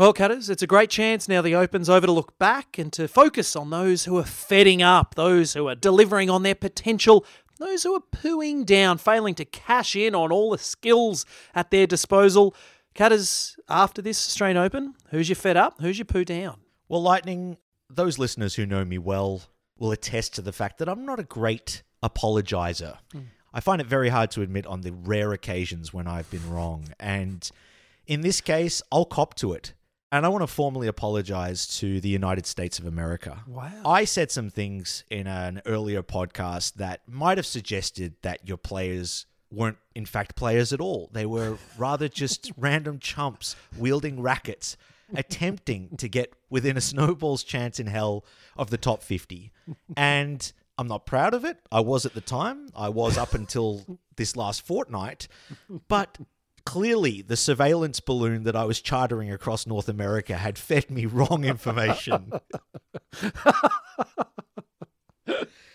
Well, 0.00 0.14
Cutters, 0.14 0.48
it's 0.48 0.62
a 0.62 0.66
great 0.66 0.88
chance 0.88 1.28
now 1.28 1.42
the 1.42 1.54
Open's 1.54 1.90
over 1.90 2.06
to 2.06 2.12
look 2.12 2.38
back 2.38 2.78
and 2.78 2.90
to 2.94 3.06
focus 3.06 3.54
on 3.54 3.68
those 3.68 4.06
who 4.06 4.16
are 4.16 4.24
fedding 4.24 4.80
up, 4.80 5.14
those 5.14 5.52
who 5.52 5.68
are 5.68 5.74
delivering 5.74 6.30
on 6.30 6.42
their 6.42 6.54
potential, 6.54 7.26
those 7.58 7.82
who 7.82 7.94
are 7.94 8.02
pooing 8.10 8.64
down, 8.64 8.96
failing 8.96 9.34
to 9.34 9.44
cash 9.44 9.94
in 9.94 10.14
on 10.14 10.32
all 10.32 10.52
the 10.52 10.56
skills 10.56 11.26
at 11.54 11.70
their 11.70 11.86
disposal. 11.86 12.54
Cutters, 12.94 13.58
after 13.68 14.00
this 14.00 14.26
Australian 14.26 14.56
Open, 14.56 14.94
who's 15.10 15.28
your 15.28 15.36
fed 15.36 15.58
up? 15.58 15.82
Who's 15.82 15.98
your 15.98 16.06
poo 16.06 16.24
down? 16.24 16.60
Well, 16.88 17.02
Lightning, 17.02 17.58
those 17.90 18.18
listeners 18.18 18.54
who 18.54 18.64
know 18.64 18.86
me 18.86 18.96
well 18.96 19.42
will 19.78 19.92
attest 19.92 20.34
to 20.36 20.40
the 20.40 20.50
fact 20.50 20.78
that 20.78 20.88
I'm 20.88 21.04
not 21.04 21.20
a 21.20 21.24
great 21.24 21.82
apologizer. 22.02 22.96
Hmm. 23.12 23.24
I 23.52 23.60
find 23.60 23.82
it 23.82 23.86
very 23.86 24.08
hard 24.08 24.30
to 24.30 24.40
admit 24.40 24.64
on 24.64 24.80
the 24.80 24.92
rare 24.94 25.34
occasions 25.34 25.92
when 25.92 26.06
I've 26.06 26.30
been 26.30 26.50
wrong. 26.50 26.86
And 26.98 27.50
in 28.06 28.22
this 28.22 28.40
case, 28.40 28.80
I'll 28.90 29.04
cop 29.04 29.34
to 29.34 29.52
it. 29.52 29.74
And 30.12 30.26
I 30.26 30.28
want 30.28 30.42
to 30.42 30.48
formally 30.48 30.88
apologize 30.88 31.66
to 31.78 32.00
the 32.00 32.08
United 32.08 32.44
States 32.44 32.80
of 32.80 32.86
America. 32.86 33.44
Wow. 33.46 33.70
I 33.84 34.04
said 34.04 34.32
some 34.32 34.50
things 34.50 35.04
in 35.08 35.28
an 35.28 35.62
earlier 35.66 36.02
podcast 36.02 36.74
that 36.74 37.02
might 37.06 37.38
have 37.38 37.46
suggested 37.46 38.14
that 38.22 38.48
your 38.48 38.56
players 38.56 39.26
weren't, 39.52 39.78
in 39.94 40.06
fact, 40.06 40.34
players 40.34 40.72
at 40.72 40.80
all. 40.80 41.10
They 41.12 41.26
were 41.26 41.58
rather 41.78 42.08
just 42.08 42.50
random 42.56 42.98
chumps 42.98 43.54
wielding 43.78 44.20
rackets, 44.20 44.76
attempting 45.14 45.96
to 45.98 46.08
get 46.08 46.32
within 46.48 46.76
a 46.76 46.80
snowball's 46.80 47.44
chance 47.44 47.78
in 47.78 47.86
hell 47.86 48.24
of 48.56 48.70
the 48.70 48.78
top 48.78 49.04
50. 49.04 49.52
And 49.96 50.52
I'm 50.76 50.88
not 50.88 51.06
proud 51.06 51.34
of 51.34 51.44
it. 51.44 51.58
I 51.70 51.80
was 51.80 52.04
at 52.04 52.14
the 52.14 52.20
time, 52.20 52.68
I 52.74 52.88
was 52.88 53.16
up 53.16 53.34
until 53.34 53.98
this 54.16 54.34
last 54.34 54.66
fortnight. 54.66 55.28
But 55.86 56.18
clearly, 56.64 57.22
the 57.22 57.36
surveillance 57.36 58.00
balloon 58.00 58.44
that 58.44 58.54
I 58.56 58.64
was 58.64 58.80
chartering 58.80 59.30
across 59.30 59.66
North 59.66 59.88
America 59.88 60.36
had 60.36 60.58
fed 60.58 60.90
me 60.90 61.06
wrong 61.06 61.44
information. 61.44 62.32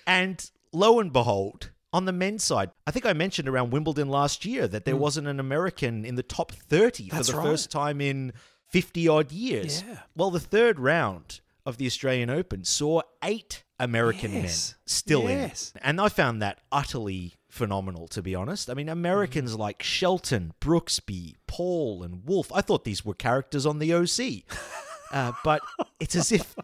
And 0.08 0.50
lo 0.72 1.00
and 1.00 1.12
behold, 1.12 1.72
on 1.92 2.06
the 2.06 2.12
men's 2.12 2.44
side, 2.44 2.70
I 2.86 2.92
think 2.92 3.06
I 3.06 3.14
mentioned 3.14 3.48
around 3.50 3.72
Wimbledon 3.72 4.10
last 4.10 4.46
year 4.46 4.68
that 4.68 4.86
there 4.86 4.96
wasn't 4.96 5.28
an 5.28 5.40
American 5.40 6.06
in 6.06 6.16
the 6.16 6.24
top 6.24 6.52
30 6.52 7.10
Hmm. 7.10 7.16
That's 7.16 7.30
for 7.30 7.34
the 7.34 7.38
right. 7.40 7.48
first 7.48 7.72
time 7.72 8.02
in 8.02 8.34
50 8.70 9.08
odd 9.08 9.32
years. 9.32 9.84
Yeah. 9.88 10.00
Well, 10.16 10.30
the 10.32 10.40
third 10.40 10.80
round 10.80 11.40
of 11.66 11.78
the 11.78 11.88
Australian 11.88 12.30
Open 12.30 12.64
saw 12.64 13.02
eight 13.24 13.64
American 13.80 14.34
Yes. 14.34 14.72
men 14.74 14.78
still 14.86 15.24
Yes. 15.30 15.72
in. 15.76 15.82
And 15.84 16.00
I 16.02 16.10
found 16.10 16.42
that 16.42 16.60
utterly 16.72 17.34
phenomenal, 17.56 18.08
to 18.10 18.22
be 18.22 18.36
honest. 18.36 18.70
I 18.70 18.74
mean, 18.74 18.90
Americans 18.90 19.56
like 19.56 19.82
Shelton, 19.82 20.54
Brooksby, 20.60 21.36
Paul, 21.48 22.04
and 22.04 22.26
Wolf, 22.26 22.52
I 22.54 22.62
thought 22.62 22.84
these 22.84 23.06
were 23.06 23.14
characters 23.14 23.66
on 23.66 23.80
the 23.80 23.94
OC. 23.94 24.44
Uh, 25.12 25.32
but 25.44 25.62
it's 26.00 26.16
as 26.16 26.32
if 26.32 26.56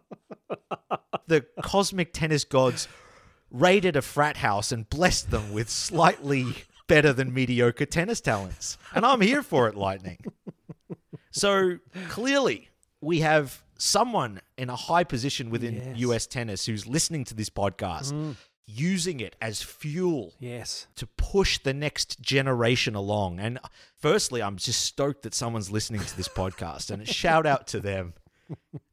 the 1.28 1.46
cosmic 1.64 2.12
tennis 2.12 2.44
gods 2.44 2.88
raided 3.50 3.96
a 3.96 4.02
frat 4.02 4.38
house 4.38 4.72
and 4.72 4.90
blessed 4.90 5.32
them 5.32 5.54
with 5.54 5.70
slightly 5.70 6.46
better 6.88 7.14
than 7.14 7.34
mediocre 7.34 7.86
tennis 7.86 8.20
talents. 8.20 8.78
And 8.94 9.06
I'm 9.06 9.22
here 9.22 9.44
for 9.44 9.68
it, 9.70 9.76
Lightning. 9.76 10.18
So 11.32 11.78
clearly, 12.10 12.70
we 13.00 13.22
have 13.22 13.64
someone 13.78 14.42
in 14.58 14.70
a 14.70 14.76
high 14.76 15.04
position 15.06 15.50
within 15.50 15.76
Yes. 15.76 15.98
US 16.00 16.28
tennis 16.28 16.66
who's 16.66 16.86
listening 16.88 17.24
to 17.26 17.34
this 17.34 17.50
podcast, 17.50 18.36
using 18.68 19.20
it 19.20 19.36
as 19.42 19.62
fuel 19.62 20.34
Yes. 20.40 20.88
to 20.96 21.08
push 21.08 21.58
the 21.60 21.74
next 21.74 22.22
generation 22.22 22.96
along. 22.96 23.40
And 23.40 23.58
uh, 23.58 23.68
firstly, 23.98 24.42
I'm 24.42 24.58
just 24.58 24.82
stoked 24.82 25.24
that 25.24 25.34
someone's 25.34 25.72
listening 25.72 26.02
to 26.02 26.18
this 26.18 26.28
podcast 26.42 26.90
and 26.92 27.08
shout 27.08 27.46
out 27.46 27.68
to 27.68 27.80
them. 27.80 28.14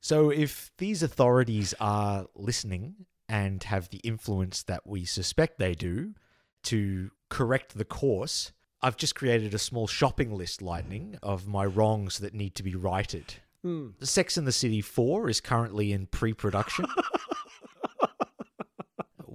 So 0.00 0.31
if 0.31 0.70
these 0.78 1.02
authorities 1.02 1.74
are 1.81 2.26
listening 2.37 2.94
and 3.28 3.62
have 3.64 3.88
the 3.90 3.98
influence 3.98 4.62
that 4.64 4.87
we 4.87 5.04
suspect 5.04 5.59
they 5.59 5.74
do 5.74 6.14
to 6.64 7.11
correct 7.28 7.76
the 7.76 7.85
course, 7.85 8.52
I've 8.81 8.96
just 8.96 9.16
created 9.16 9.54
a 9.54 9.59
small 9.59 9.88
shopping 9.88 10.33
list, 10.33 10.62
Lightning, 10.62 11.18
of 11.22 11.48
my 11.48 11.66
wrongs 11.66 12.18
that 12.18 12.35
need 12.35 12.54
to 12.54 12.62
be 12.62 12.76
righted. 12.76 13.35
Hmm. 13.62 13.88
The 13.98 14.07
Sex 14.07 14.38
in 14.38 14.44
the 14.44 14.52
City 14.52 14.81
4 14.81 15.28
is 15.28 15.40
currently 15.40 15.92
in 15.92 16.07
pre 16.07 16.33
production. 16.33 16.87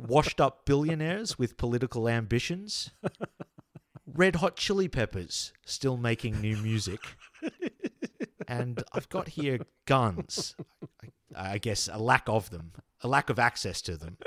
Washed 0.06 0.42
up 0.42 0.66
billionaires 0.66 1.40
with 1.40 1.58
political 1.58 2.10
ambitions. 2.10 2.92
Red 4.06 4.36
Hot 4.38 4.58
Chili 4.58 4.88
Peppers 4.88 5.54
still 5.66 5.98
making 5.98 6.42
new 6.42 6.58
music. 6.58 7.00
And 8.48 8.84
I've 8.92 9.08
got 9.10 9.30
here 9.30 9.60
guns. 9.86 10.56
I, 11.34 11.54
I 11.54 11.58
guess 11.58 11.90
a 11.92 11.98
lack 11.98 12.28
of 12.28 12.50
them, 12.50 12.74
a 13.02 13.08
lack 13.08 13.30
of 13.30 13.40
access 13.40 13.82
to 13.84 13.98
them. 13.98 14.18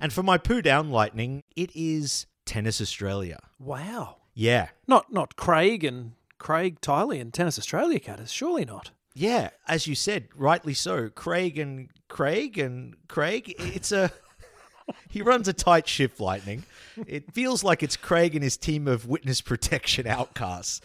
And 0.00 0.12
for 0.12 0.22
my 0.22 0.38
poo 0.38 0.62
down 0.62 0.90
lightning, 0.90 1.42
it 1.56 1.70
is 1.74 2.26
Tennis 2.46 2.80
Australia. 2.80 3.40
Wow. 3.58 4.18
Yeah. 4.34 4.68
Not 4.86 5.12
not 5.12 5.36
Craig 5.36 5.82
and 5.82 6.12
Craig 6.38 6.80
Tiley 6.80 7.20
and 7.20 7.34
Tennis 7.34 7.58
Australia 7.58 7.98
Cutters. 7.98 8.32
Surely 8.32 8.64
not. 8.64 8.92
Yeah, 9.14 9.50
as 9.68 9.86
you 9.86 9.94
said, 9.94 10.28
rightly 10.34 10.74
so. 10.74 11.08
Craig 11.08 11.58
and 11.58 11.88
Craig 12.14 12.58
and 12.58 12.94
Craig, 13.08 13.56
it's 13.58 13.90
a 13.90 14.08
he 15.10 15.20
runs 15.20 15.48
a 15.48 15.52
tight 15.52 15.88
ship, 15.88 16.20
Lightning. 16.20 16.62
It 17.08 17.34
feels 17.34 17.64
like 17.64 17.82
it's 17.82 17.96
Craig 17.96 18.36
and 18.36 18.44
his 18.44 18.56
team 18.56 18.86
of 18.86 19.04
witness 19.04 19.40
protection 19.40 20.06
outcasts. 20.06 20.80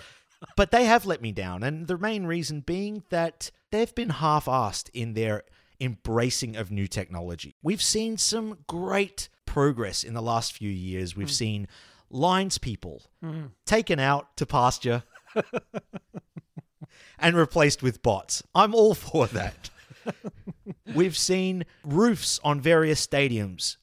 But 0.58 0.72
they 0.72 0.86
have 0.86 1.06
let 1.06 1.22
me 1.22 1.32
down, 1.32 1.62
and 1.62 1.86
the 1.86 2.00
main 2.00 2.26
reason 2.26 2.62
being 2.62 3.04
that 3.12 3.52
they've 3.70 3.94
been 3.94 4.10
half-assed 4.10 4.90
in 4.96 5.14
their 5.14 5.44
embracing 5.80 6.56
of 6.56 6.72
new 6.72 6.88
technology. 6.88 7.54
We've 7.62 7.82
seen 7.82 8.18
some 8.18 8.58
great 8.66 9.30
progress 9.46 10.04
in 10.04 10.16
the 10.16 10.24
last 10.24 10.54
few 10.54 10.72
years. 10.72 11.16
We've 11.16 11.28
hmm. 11.28 11.34
seen 11.34 11.68
lines 12.10 12.58
people 12.58 13.04
hmm. 13.22 13.48
taken 13.68 14.00
out 14.00 14.36
to 14.38 14.48
pasture 14.48 15.04
and 17.20 17.36
replaced 17.36 17.84
with 17.84 18.02
bots. 18.02 18.42
I'm 18.56 18.74
all 18.74 18.96
for 18.96 19.28
that. 19.28 19.70
We've 20.96 21.18
seen 21.18 21.66
roofs 21.84 22.40
on 22.44 22.62
various 22.62 23.06
stadiums 23.06 23.78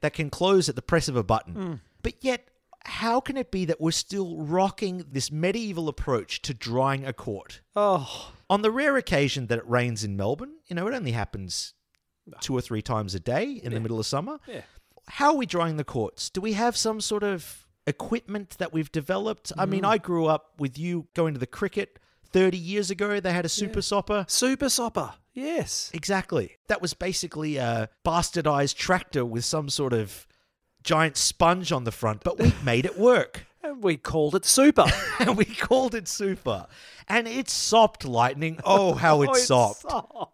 that 0.00 0.12
can 0.12 0.30
close 0.30 0.68
at 0.68 0.76
the 0.76 0.82
press 0.82 1.08
of 1.08 1.16
a 1.16 1.22
button. 1.22 1.54
Hmm. 1.54 1.74
But 2.02 2.14
yet, 2.20 2.48
how 2.84 3.20
can 3.20 3.36
it 3.36 3.50
be 3.50 3.64
that 3.64 3.80
we're 3.80 3.90
still 3.90 4.36
rocking 4.36 5.04
this 5.10 5.32
medieval 5.32 5.88
approach 5.88 6.42
to 6.42 6.54
drying 6.54 7.04
a 7.04 7.12
court? 7.12 7.60
Oh, 7.74 8.32
On 8.48 8.62
the 8.62 8.70
rare 8.70 8.96
occasion 8.96 9.48
that 9.48 9.58
it 9.58 9.68
rains 9.68 10.04
in 10.04 10.16
Melbourne, 10.16 10.54
you 10.68 10.76
know, 10.76 10.86
it 10.86 10.94
only 10.94 11.12
happens 11.12 11.74
two 12.40 12.56
or 12.56 12.60
three 12.60 12.82
times 12.82 13.14
a 13.14 13.20
day 13.20 13.50
in 13.50 13.72
the 13.72 13.80
middle 13.80 13.98
of 13.98 14.06
summer. 14.06 14.38
Yeah. 14.46 14.62
How 15.08 15.30
are 15.30 15.36
we 15.36 15.46
drying 15.46 15.76
the 15.76 15.84
courts? 15.84 16.30
Do 16.30 16.40
we 16.40 16.54
have 16.54 16.76
some 16.76 17.00
sort 17.00 17.22
of 17.22 17.66
equipment 17.86 18.56
that 18.58 18.72
we've 18.72 18.90
developed? 18.90 19.52
I 19.56 19.66
mean, 19.66 19.80
hmm. 19.80 19.90
I 19.90 19.98
grew 19.98 20.26
up 20.26 20.52
with 20.58 20.78
you 20.78 21.08
going 21.14 21.34
to 21.34 21.40
the 21.40 21.46
cricket 21.46 21.98
30 22.30 22.56
years 22.58 22.90
ago. 22.90 23.20
They 23.20 23.32
had 23.32 23.44
a 23.44 23.48
super 23.48 23.82
sopper. 23.82 24.26
Super 24.28 24.68
Sopper. 24.68 25.14
Yes. 25.36 25.90
Exactly. 25.94 26.56
That 26.68 26.80
was 26.82 26.94
basically 26.94 27.58
a 27.58 27.90
bastardized 28.04 28.76
tractor 28.76 29.24
with 29.24 29.44
some 29.44 29.68
sort 29.68 29.92
of 29.92 30.26
giant 30.82 31.16
sponge 31.16 31.70
on 31.72 31.84
the 31.84 31.92
front, 31.92 32.24
but 32.24 32.38
we 32.38 32.52
made 32.64 32.84
it 32.86 32.98
work. 32.98 33.46
And 33.66 33.82
we 33.82 33.96
called 33.96 34.36
it 34.36 34.44
Super. 34.44 34.84
and 35.18 35.36
we 35.36 35.44
called 35.44 35.96
it 35.96 36.06
super. 36.06 36.68
And 37.08 37.26
it 37.26 37.50
sopped 37.50 38.04
lightning. 38.04 38.60
Oh, 38.64 38.94
how 38.94 39.22
it 39.22 39.30
Oh, 39.32 39.34
sopped. 39.34 39.80
sopped. 39.82 40.32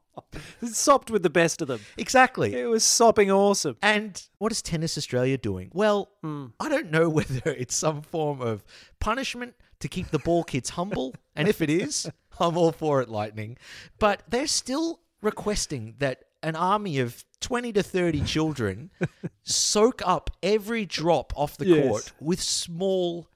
It 0.61 0.75
sopped 0.75 1.11
with 1.11 1.23
the 1.23 1.31
best 1.31 1.63
of 1.63 1.69
them. 1.69 1.81
Exactly. 1.97 2.55
It 2.55 2.67
was 2.69 2.85
sopping 2.85 3.31
awesome. 3.31 3.79
And 3.81 4.23
what 4.37 4.53
is 4.53 4.61
Tennis 4.61 4.99
Australia 4.99 5.39
doing? 5.39 5.71
Well, 5.73 6.11
Hmm. 6.21 6.49
I 6.61 6.69
don't 6.69 6.91
know 6.91 7.09
whether 7.09 7.41
it's 7.53 7.75
some 7.75 8.03
form 8.03 8.43
of 8.43 8.63
punishment 9.01 9.55
to 9.83 9.89
keep 9.89 10.09
the 10.11 10.19
ball 10.19 10.43
kids 10.43 10.71
humble. 10.71 11.15
And 11.37 11.47
if 11.53 11.61
it 11.61 11.71
is, 11.71 12.11
I'm 12.41 12.57
all 12.57 12.73
for 12.73 13.01
it, 13.03 13.09
Lightning. 13.09 13.59
But 13.99 14.23
they're 14.29 14.47
still 14.47 15.01
requesting 15.21 15.95
that 15.99 16.25
an 16.43 16.57
army 16.57 16.99
of 16.99 17.25
20 17.41 17.73
to 17.75 17.83
30 17.85 18.23
children 18.23 18.91
soak 19.45 20.03
up 20.05 20.31
every 20.43 20.85
drop 20.87 21.33
off 21.37 21.57
the 21.57 21.67
Yes. 21.67 21.87
court 21.89 22.13
with 22.21 22.43
small 22.43 23.29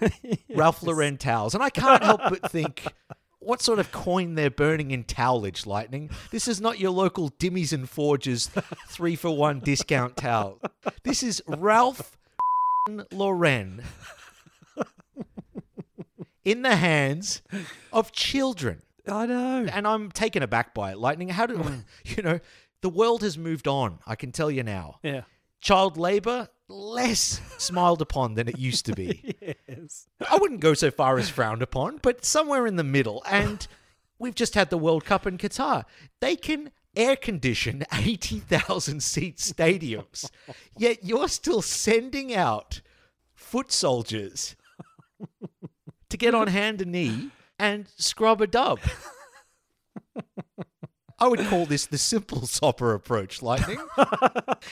Ralph 0.54 0.82
Lauren 0.82 1.18
towels. 1.18 1.54
And 1.54 1.62
I 1.62 1.68
can't 1.70 2.02
help 2.02 2.22
but 2.30 2.50
think. 2.50 2.86
What 3.40 3.60
sort 3.60 3.78
of 3.78 3.92
coin 3.92 4.36
they're 4.36 4.48
burning 4.48 4.90
in 4.90 5.04
towelage, 5.04 5.66
Lightning? 5.66 6.08
This 6.30 6.48
is 6.48 6.62
not 6.62 6.78
your 6.78 6.92
local 6.92 7.28
Dimmeys 7.32 7.74
and 7.74 7.86
Forges 7.86 8.50
three 8.88 9.16
for 9.16 9.36
one 9.36 9.60
discount 9.60 10.16
towel. 10.16 10.58
This 11.02 11.22
is 11.22 11.42
Ralph 11.46 12.16
Lauren 13.12 13.82
in 16.44 16.62
the 16.62 16.76
hands 16.76 17.42
of 17.92 18.12
children. 18.12 18.82
I 19.06 19.26
know. 19.26 19.66
And 19.70 19.86
I'm 19.86 20.10
taken 20.10 20.42
aback 20.42 20.74
by 20.74 20.92
it, 20.92 20.98
Lightning. 20.98 21.28
How 21.28 21.46
do 21.46 21.56
mm. 21.56 21.84
you 22.04 22.22
know? 22.22 22.40
The 22.80 22.90
world 22.90 23.22
has 23.22 23.38
moved 23.38 23.66
on. 23.66 23.98
I 24.06 24.14
can 24.14 24.30
tell 24.30 24.50
you 24.50 24.62
now. 24.62 24.98
Yeah. 25.02 25.22
child 25.60 25.96
labor 25.96 26.48
less 26.68 27.40
smiled 27.58 28.02
upon 28.02 28.34
than 28.34 28.48
it 28.48 28.58
used 28.58 28.86
to 28.86 28.94
be. 28.94 29.34
yes. 29.68 30.06
I 30.30 30.36
wouldn't 30.36 30.60
go 30.60 30.74
so 30.74 30.90
far 30.90 31.18
as 31.18 31.28
frowned 31.28 31.62
upon, 31.62 31.98
but 32.02 32.24
somewhere 32.24 32.66
in 32.66 32.76
the 32.76 32.84
middle. 32.84 33.22
And 33.26 33.66
we've 34.18 34.34
just 34.34 34.54
had 34.54 34.70
the 34.70 34.78
World 34.78 35.04
Cup 35.04 35.26
in 35.26 35.38
Qatar. 35.38 35.84
They 36.20 36.36
can 36.36 36.72
air 36.96 37.16
condition 37.16 37.84
80,000 37.92 39.02
seat 39.02 39.38
stadiums, 39.38 40.30
yet 40.76 41.04
you're 41.04 41.28
still 41.28 41.62
sending 41.62 42.34
out 42.34 42.80
foot 43.34 43.72
soldiers 43.72 44.56
to 46.14 46.18
get 46.18 46.32
on 46.32 46.46
hand 46.46 46.80
and 46.80 46.92
knee 46.92 47.30
and 47.58 47.88
scrub 47.96 48.40
a 48.40 48.46
dub. 48.46 48.78
I 51.18 51.26
would 51.26 51.40
call 51.40 51.66
this 51.66 51.86
the 51.86 51.98
simple 51.98 52.46
sopper 52.46 52.94
approach, 52.94 53.42
Lightning. 53.42 53.80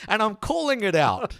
and 0.07 0.23
I'm 0.23 0.37
calling 0.37 0.83
it 0.83 0.95
out. 0.95 1.35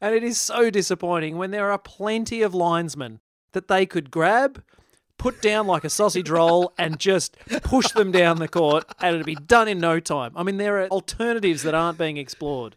And 0.00 0.14
it 0.14 0.22
is 0.22 0.38
so 0.38 0.70
disappointing 0.70 1.36
when 1.36 1.50
there 1.50 1.72
are 1.72 1.78
plenty 1.78 2.42
of 2.42 2.54
linesmen 2.54 3.18
that 3.54 3.66
they 3.66 3.86
could 3.86 4.12
grab, 4.12 4.62
put 5.18 5.42
down 5.42 5.66
like 5.66 5.82
a 5.82 5.90
sausage 5.90 6.30
roll, 6.30 6.72
and 6.78 7.00
just 7.00 7.36
push 7.62 7.90
them 7.90 8.12
down 8.12 8.38
the 8.38 8.46
court, 8.46 8.84
and 9.00 9.14
it'd 9.16 9.26
be 9.26 9.34
done 9.34 9.66
in 9.66 9.78
no 9.80 9.98
time. 9.98 10.32
I 10.36 10.44
mean, 10.44 10.58
there 10.58 10.80
are 10.80 10.88
alternatives 10.88 11.64
that 11.64 11.74
aren't 11.74 11.98
being 11.98 12.18
explored. 12.18 12.76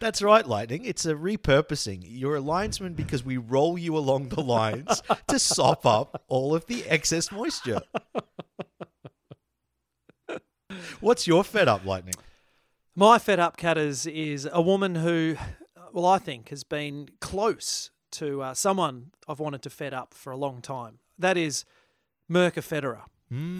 That's 0.00 0.22
right, 0.22 0.46
Lightning. 0.46 0.84
It's 0.84 1.04
a 1.06 1.14
repurposing. 1.14 2.02
You're 2.04 2.36
a 2.36 2.40
linesman 2.40 2.94
because 2.94 3.24
we 3.24 3.36
roll 3.36 3.76
you 3.76 3.96
along 3.96 4.28
the 4.28 4.40
lines 4.42 5.02
to 5.26 5.38
sop 5.38 5.84
up 5.84 6.22
all 6.28 6.54
of 6.54 6.66
the 6.66 6.84
excess 6.86 7.32
moisture. 7.32 7.82
What's 11.00 11.26
your 11.26 11.42
fed 11.42 11.66
up, 11.68 11.84
Lightning? 11.84 12.14
My 12.94 13.18
fed 13.18 13.40
up 13.40 13.56
cutters 13.56 14.06
is 14.06 14.48
a 14.52 14.60
woman 14.62 14.96
who, 14.96 15.36
well, 15.92 16.06
I 16.06 16.18
think 16.18 16.50
has 16.50 16.64
been 16.64 17.08
close 17.20 17.90
to 18.12 18.42
uh, 18.42 18.54
someone 18.54 19.10
I've 19.28 19.40
wanted 19.40 19.62
to 19.62 19.70
fed 19.70 19.94
up 19.94 20.14
for 20.14 20.32
a 20.32 20.36
long 20.36 20.60
time. 20.60 20.98
That 21.18 21.36
is 21.36 21.64
Mirka 22.30 22.62
Federer, 22.62 23.02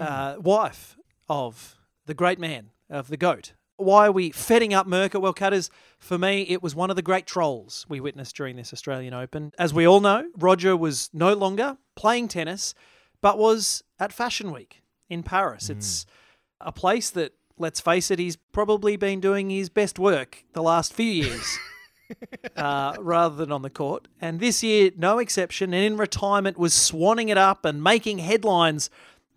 uh, 0.01 0.39
wife 0.39 0.97
of 1.27 1.77
the 2.05 2.13
great 2.13 2.39
man, 2.39 2.71
of 2.89 3.09
the 3.09 3.17
GOAT. 3.17 3.53
Why 3.79 4.07
are 4.07 4.11
we 4.11 4.31
fedding 4.31 4.73
up 4.73 4.87
Mirka? 4.87 5.21
Well, 5.21 5.33
cutters, 5.33 5.69
for 5.97 6.17
me, 6.17 6.41
it 6.43 6.61
was 6.61 6.75
one 6.75 6.89
of 6.89 6.95
the 6.95 7.01
great 7.01 7.25
trolls 7.25 7.85
we 7.87 7.99
witnessed 7.99 8.35
during 8.35 8.55
this 8.55 8.73
Australian 8.73 9.13
Open. 9.13 9.53
As 9.57 9.73
we 9.73 9.87
all 9.87 10.01
know, 10.01 10.29
Roger 10.37 10.75
was 10.75 11.09
no 11.13 11.33
longer 11.33 11.77
playing 11.95 12.27
tennis, 12.27 12.73
but 13.21 13.37
was 13.37 13.83
at 13.99 14.11
Fashion 14.11 14.51
Week 14.51 14.81
in 15.09 15.23
Paris. 15.23 15.69
It's 15.69 16.05
a 16.59 16.71
place 16.71 17.09
that, 17.11 17.33
let's 17.57 17.79
face 17.79 18.11
it, 18.11 18.19
he's 18.19 18.35
probably 18.35 18.97
been 18.97 19.21
doing 19.21 19.49
his 19.49 19.69
best 19.69 19.97
work 19.97 20.43
the 20.53 20.63
last 20.63 20.93
few 20.93 21.11
years. 21.11 21.57
uh, 22.55 22.95
rather 22.99 23.35
than 23.35 23.51
on 23.51 23.61
the 23.61 23.69
court. 23.69 24.07
And 24.19 24.39
this 24.39 24.63
year, 24.63 24.91
no 24.97 25.19
exception, 25.19 25.73
and 25.73 25.83
in 25.83 25.97
retirement 25.97 26.57
was 26.57 26.73
swanning 26.73 27.29
it 27.29 27.37
up 27.37 27.65
and 27.65 27.83
making 27.83 28.19
headlines 28.19 28.89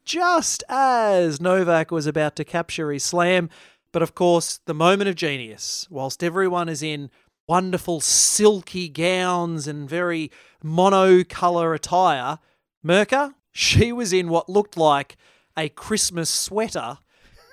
just 0.04 0.64
as 0.68 1.40
Novak 1.40 1.90
was 1.90 2.06
about 2.06 2.36
to 2.36 2.44
capture 2.44 2.90
his 2.90 3.04
slam. 3.04 3.50
But 3.92 4.02
of 4.02 4.14
course, 4.14 4.58
the 4.64 4.74
moment 4.74 5.08
of 5.08 5.16
genius, 5.16 5.86
whilst 5.90 6.24
everyone 6.24 6.68
is 6.68 6.82
in 6.82 7.10
wonderful 7.46 8.00
silky 8.00 8.88
gowns 8.88 9.66
and 9.66 9.88
very 9.88 10.30
monocolour 10.64 11.74
attire, 11.74 12.38
Mirka, 12.84 13.34
she 13.52 13.92
was 13.92 14.12
in 14.12 14.28
what 14.28 14.48
looked 14.48 14.76
like 14.76 15.16
a 15.56 15.68
Christmas 15.68 16.30
sweater, 16.30 16.98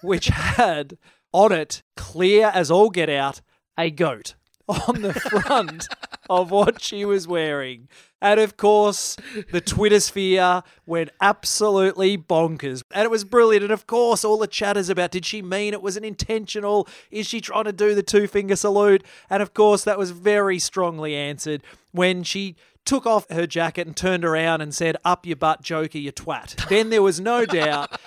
which 0.02 0.28
had 0.28 0.98
on 1.34 1.52
it, 1.52 1.84
clear 1.98 2.48
as 2.48 2.72
all 2.72 2.90
get 2.90 3.10
out, 3.10 3.42
a 3.78 3.92
goat 3.92 4.36
on 4.70 5.02
the 5.02 5.14
front 5.14 5.88
of 6.30 6.52
what 6.52 6.82
she 6.82 7.04
was 7.04 7.28
wearing. 7.28 7.88
And 8.22 8.40
of 8.40 8.58
course, 8.58 9.16
the 9.52 9.62
Twitter 9.62 10.00
sphere 10.00 10.64
went 10.86 11.10
absolutely 11.22 12.18
bonkers. 12.18 12.84
And 12.92 13.04
it 13.04 13.12
was 13.12 13.24
brilliant. 13.24 13.64
And 13.64 13.72
of 13.72 13.88
course, 13.88 14.26
all 14.26 14.38
the 14.38 14.48
chatters 14.48 14.90
about 14.90 15.12
did 15.12 15.26
she 15.26 15.42
mean 15.42 15.74
it 15.74 15.82
was 15.82 15.98
an 15.98 16.04
intentional? 16.04 16.88
Is 17.12 17.28
she 17.28 17.42
trying 17.42 17.64
to 17.64 17.72
do 17.72 17.96
the 17.96 18.04
two 18.04 18.28
finger 18.28 18.56
salute? 18.56 19.04
And 19.30 19.42
of 19.42 19.54
course, 19.54 19.84
that 19.86 19.98
was 19.98 20.12
very 20.12 20.60
strongly 20.60 21.16
answered 21.16 21.64
when 21.92 22.24
she 22.24 22.56
took 22.86 23.06
off 23.06 23.30
her 23.30 23.48
jacket 23.48 23.88
and 23.88 23.96
turned 23.96 24.26
around 24.26 24.62
and 24.62 24.74
said, 24.74 24.98
Up 25.06 25.26
your 25.26 25.36
butt, 25.36 25.62
Joker, 25.62 25.98
you 25.98 26.12
twat. 26.12 26.68
Then 26.70 26.90
there 26.90 27.04
was 27.04 27.20
no 27.20 27.46
doubt 27.46 28.00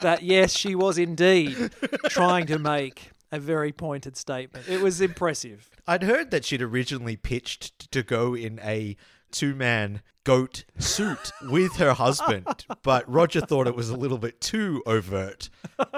that, 0.00 0.22
yes, 0.22 0.52
she 0.52 0.74
was 0.74 0.98
indeed 0.98 1.70
trying 2.08 2.46
to 2.46 2.58
make 2.58 3.10
a 3.32 3.38
very 3.38 3.72
pointed 3.72 4.16
statement. 4.16 4.68
It 4.68 4.80
was 4.80 5.00
impressive. 5.00 5.70
I'd 5.86 6.02
heard 6.02 6.30
that 6.30 6.44
she'd 6.44 6.62
originally 6.62 7.16
pitched 7.16 7.90
to 7.92 8.02
go 8.02 8.34
in 8.34 8.60
a 8.62 8.96
two 9.30 9.54
man 9.54 10.02
goat 10.24 10.64
suit 10.78 11.32
with 11.42 11.76
her 11.76 11.94
husband, 11.94 12.66
but 12.82 13.10
Roger 13.10 13.40
thought 13.40 13.66
it 13.66 13.76
was 13.76 13.88
a 13.90 13.96
little 13.96 14.18
bit 14.18 14.40
too 14.40 14.82
overt. 14.86 15.50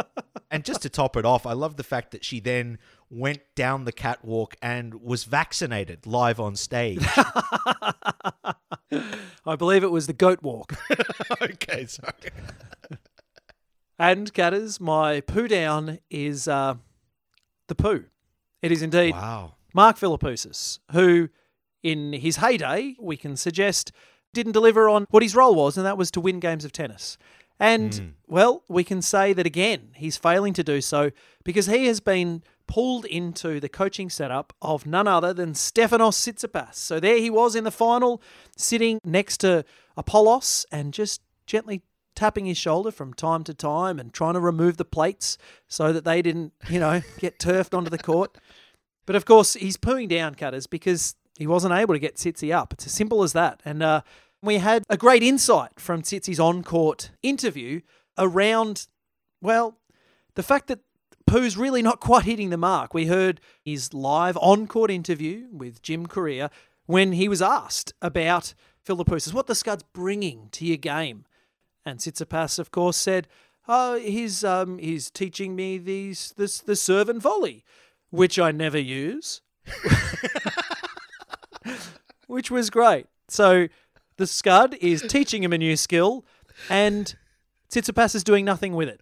And 0.53 0.66
just 0.66 0.83
to 0.83 0.90
top 0.90 1.16
it 1.16 1.25
off, 1.25 1.47
I 1.47 1.55
love 1.55 1.77
the 1.77 1.83
fact 1.83 2.11
that 2.11 2.27
she 2.27 2.38
then 2.38 2.77
went 3.09 3.40
down 3.55 3.87
the 3.87 3.90
catwalk 3.92 4.55
and 4.61 5.01
was 5.01 5.25
vaccinated 5.25 6.07
live 6.07 6.38
on 6.38 6.57
stage. 6.57 7.03
I 9.47 9.57
believe 9.57 9.83
it 9.83 9.90
was 9.90 10.07
the 10.07 10.12
goat 10.12 10.42
walk. 10.42 10.75
okay, 11.40 11.87
sorry. 11.87 12.12
And, 13.99 14.31
Catters, 14.35 14.79
my 14.79 15.23
poo 15.23 15.49
down 15.49 16.01
is 16.11 16.47
uh, 16.47 16.75
the 17.68 17.75
poo. 17.75 18.05
It 18.61 18.72
is 18.72 18.83
indeed 18.83 19.12
Wow. 19.14 19.55
Mark 19.75 19.98
Philippoussis, 19.98 20.79
who, 20.92 21.29
in 21.83 22.12
his 22.12 22.37
heyday, 22.37 22.96
we 23.01 23.16
can 23.16 23.37
suggest, 23.37 23.90
didn't 24.35 24.53
deliver 24.53 24.88
on 24.88 25.07
what 25.11 25.22
his 25.22 25.35
role 25.35 25.55
was, 25.55 25.77
and 25.77 25.87
that 25.87 25.98
was 25.98 26.11
to 26.12 26.20
win 26.20 26.40
games 26.40 26.64
of 26.64 26.72
tennis. 26.72 27.16
And, 27.59 27.94
hmm. 27.94 28.07
well, 28.27 28.64
we 28.68 28.85
can 28.85 29.03
say 29.03 29.33
that 29.33 29.46
again, 29.46 29.90
he's 29.94 30.16
failing 30.16 30.53
to 30.55 30.64
do 30.64 30.81
so 30.81 31.11
because 31.44 31.66
he 31.66 31.87
has 31.87 32.01
been 32.01 32.42
pulled 32.66 33.05
into 33.05 33.61
the 33.61 33.68
coaching 33.68 34.11
setup 34.11 34.53
of 34.62 34.87
none 34.87 35.07
other 35.07 35.33
than 35.33 35.53
Stefanos 35.53 36.16
Tsitsipas. 36.16 36.75
So 36.75 36.98
there 36.98 37.18
he 37.18 37.31
was 37.31 37.55
in 37.55 37.64
the 37.64 37.70
final, 37.70 38.22
sitting 38.57 38.98
next 39.05 39.38
to 39.38 39.64
Apollos 39.96 40.66
and 40.72 40.92
just 40.92 41.20
gently 41.46 41.83
tapping 42.14 42.46
his 42.46 42.59
shoulder 42.59 42.90
from 42.90 43.14
time 43.14 43.44
to 43.44 43.55
time 43.55 43.98
and 43.98 44.12
trying 44.12 44.35
to 44.35 44.40
remove 44.40 44.77
the 44.77 44.85
plates 44.85 45.38
so 45.68 45.92
that 45.92 46.05
they 46.05 46.22
didn't, 46.22 46.53
you 46.68 46.81
know, 46.81 47.03
get 47.18 47.38
turfed 47.38 47.75
onto 47.75 47.90
the 47.90 47.98
court. 47.98 48.38
But 49.07 49.16
of 49.16 49.25
course, 49.25 49.55
he's 49.55 49.77
pooing 49.77 50.09
down 50.09 50.35
cutters 50.35 50.66
because 50.66 51.14
he 51.38 51.46
wasn't 51.46 51.75
able 51.75 51.94
to 51.94 52.01
get 52.01 52.16
Tsitsi 52.16 52.55
up. 52.55 52.72
It's 52.72 52.87
as 52.87 52.92
simple 52.92 53.22
as 53.22 53.33
that. 53.33 53.61
And 53.64 53.83
uh, 53.83 54.03
we 54.42 54.59
had 54.59 54.85
a 54.88 54.96
great 54.96 55.22
insight 55.22 55.79
from 55.79 56.03
Tsitsi's 56.03 56.40
on 56.40 56.62
court 56.62 57.11
interview 57.22 57.81
around, 58.18 58.87
well, 59.40 59.79
the 60.35 60.42
fact 60.42 60.68
that 60.68 60.81
Pooh's 61.27 61.57
really 61.57 61.83
not 61.83 62.01
quite 62.01 62.25
hitting 62.25 62.51
the 62.51 62.57
mark. 62.57 62.92
We 62.92 63.07
heard 63.07 63.40
his 63.64 63.94
live 63.94 64.37
on 64.38 64.66
court 64.66 64.90
interview 64.90 65.46
with 65.51 65.81
Jim 65.83 66.07
Courier 66.07 66.51
when 66.87 67.12
he 67.12 67.29
was 67.29 67.40
asked 67.40 67.94
about 68.03 68.55
Philippoussis, 68.87 69.33
what 69.33 69.46
the 69.46 69.55
Scud's 69.55 69.85
bringing 69.94 70.48
to 70.53 70.66
your 70.66 70.77
game. 70.77 71.25
And 71.85 71.99
Tsitsipas, 71.99 72.59
of 72.59 72.71
course, 72.71 72.97
said, 72.97 73.29
"Oh, 73.66 73.99
he's 73.99 74.45
um, 74.45 74.79
he's 74.79 75.11
teaching 75.11 75.57
me 75.57 75.79
these 75.79 76.35
this 76.37 76.61
the 76.61 76.77
serve 76.77 77.09
and 77.09 77.21
volley, 77.21 77.64
which 78.11 78.38
I 78.38 78.53
never 78.53 78.79
use." 78.79 79.40
which 82.27 82.51
was 82.51 82.71
great. 82.71 83.07
So 83.29 83.68
the 84.16 84.27
Scud 84.27 84.75
is 84.81 85.03
teaching 85.03 85.42
him 85.42 85.53
a 85.53 85.59
new 85.59 85.77
skill, 85.77 86.25
and 86.68 87.14
Tsitsipas 87.71 88.14
is 88.14 88.25
doing 88.25 88.45
nothing 88.45 88.75
with 88.75 88.88
it, 88.88 89.01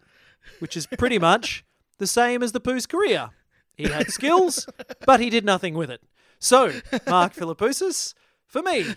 which 0.58 0.76
is 0.76 0.86
pretty 0.86 1.18
much 1.18 1.64
the 1.98 2.06
same 2.06 2.42
as 2.42 2.52
the 2.52 2.60
Pooh's 2.60 2.86
career. 2.86 3.30
He 3.76 3.88
had 3.88 4.10
skills, 4.10 4.66
but 5.06 5.20
he 5.20 5.30
did 5.30 5.44
nothing 5.44 5.74
with 5.74 5.90
it. 5.90 6.02
So, 6.38 6.72
Mark 7.06 7.34
Philippoussis, 7.34 8.14
for 8.46 8.62
me, 8.62 8.94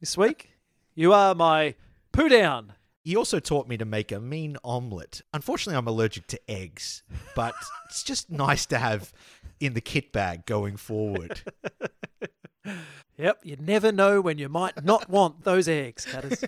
this 0.00 0.16
week, 0.16 0.50
you 0.94 1.12
are 1.12 1.34
my 1.34 1.74
poo 2.12 2.28
down. 2.28 2.74
He 3.04 3.16
also 3.16 3.38
taught 3.38 3.68
me 3.68 3.76
to 3.76 3.84
make 3.84 4.10
a 4.10 4.18
mean 4.18 4.56
omelette. 4.64 5.20
Unfortunately, 5.34 5.76
I'm 5.76 5.86
allergic 5.86 6.26
to 6.28 6.50
eggs, 6.50 7.02
but 7.36 7.54
it's 7.84 8.02
just 8.02 8.30
nice 8.30 8.64
to 8.66 8.78
have 8.78 9.12
in 9.60 9.74
the 9.74 9.80
kit 9.80 10.10
bag 10.10 10.46
going 10.46 10.76
forward. 10.76 11.42
Yep, 13.16 13.40
you 13.44 13.56
never 13.60 13.92
know 13.92 14.20
when 14.20 14.38
you 14.38 14.48
might 14.48 14.84
not 14.84 15.08
want 15.08 15.44
those 15.44 15.68
eggs, 15.68 16.04
cutters. 16.04 16.42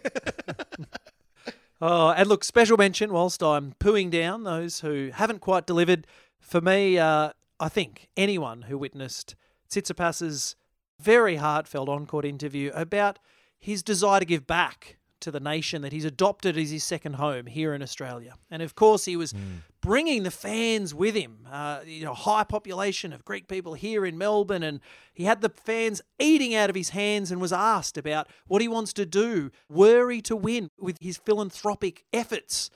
oh, 1.81 2.11
and 2.11 2.29
look, 2.29 2.43
special 2.43 2.77
mention 2.77 3.13
whilst 3.13 3.43
I'm 3.43 3.75
pooing 3.79 4.11
down 4.11 4.43
those 4.43 4.81
who 4.81 5.11
haven't 5.13 5.41
quite 5.41 5.67
delivered. 5.67 6.07
For 6.41 6.61
me, 6.61 6.99
uh, 6.99 7.31
I 7.61 7.69
think 7.69 8.09
anyone 8.17 8.63
who 8.63 8.79
witnessed 8.79 9.37
Tsitsipas's 9.71 10.57
very 11.01 11.37
heartfelt 11.37 11.89
on-court 11.89 12.25
interview 12.25 12.73
about 12.75 13.21
his 13.59 13.83
desire 13.83 14.21
to 14.21 14.27
give 14.27 14.47
back 14.47 14.97
to 15.27 15.33
the 15.33 15.41
nation 15.41 15.83
that 15.83 15.91
he's 15.91 16.05
adopted 16.05 16.57
as 16.57 16.71
his 16.71 16.85
second 16.85 17.15
home 17.15 17.47
here 17.47 17.75
in 17.75 17.83
Australia. 17.83 18.35
And 18.49 18.63
of 18.63 18.77
course, 18.77 19.07
he 19.07 19.17
was 19.17 19.35
bringing 19.81 20.23
the 20.23 20.31
fans 20.31 20.95
with 20.95 21.17
him. 21.17 21.49
Uh, 21.51 21.81
you 21.85 22.05
know, 22.05 22.15
high 22.15 22.45
population 22.45 23.13
of 23.13 23.25
Greek 23.25 23.49
people 23.49 23.75
here 23.75 24.07
in 24.07 24.17
Melbourne, 24.17 24.63
and 24.63 24.79
he 25.13 25.25
had 25.25 25.41
the 25.41 25.49
fans 25.49 26.01
eating 26.21 26.55
out 26.55 26.71
of 26.71 26.77
his 26.77 26.91
hands 26.91 27.33
and 27.33 27.41
was 27.41 27.53
asked 27.53 27.99
about 27.99 28.29
what 28.47 28.63
he 28.63 28.69
wants 28.69 28.93
to 28.93 29.05
do, 29.05 29.51
were 29.69 30.09
he 30.13 30.21
to 30.23 30.37
win 30.37 30.71
with 30.79 30.97
his 31.01 31.17
philanthropic 31.17 32.05
efforts. 32.13 32.71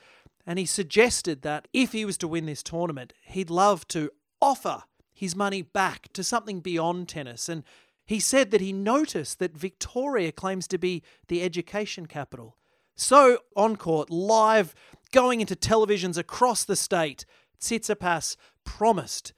And 0.44 0.58
he 0.58 0.66
suggested 0.66 1.42
that 1.42 1.68
if 1.72 1.92
he 1.92 2.04
was 2.04 2.18
to 2.18 2.26
win 2.26 2.46
this 2.46 2.64
tournament, 2.64 3.12
he'd 3.22 3.48
love 3.48 3.86
to 3.88 4.10
offer 4.42 4.82
his 5.12 5.36
money 5.36 5.62
back 5.62 6.12
to 6.14 6.24
something 6.24 6.58
beyond 6.58 7.08
tennis. 7.08 7.48
And 7.48 7.62
he 8.10 8.18
said 8.18 8.50
that 8.50 8.60
he 8.60 8.72
noticed 8.72 9.38
that 9.38 9.56
Victoria 9.56 10.32
claims 10.32 10.66
to 10.66 10.78
be 10.78 11.00
the 11.28 11.42
education 11.42 12.06
capital. 12.06 12.56
So, 12.96 13.38
on 13.54 13.76
court, 13.76 14.10
live, 14.10 14.74
going 15.12 15.40
into 15.40 15.54
televisions 15.54 16.18
across 16.18 16.64
the 16.64 16.74
state, 16.74 17.24
Tsitsipas 17.60 18.34
promised 18.64 19.32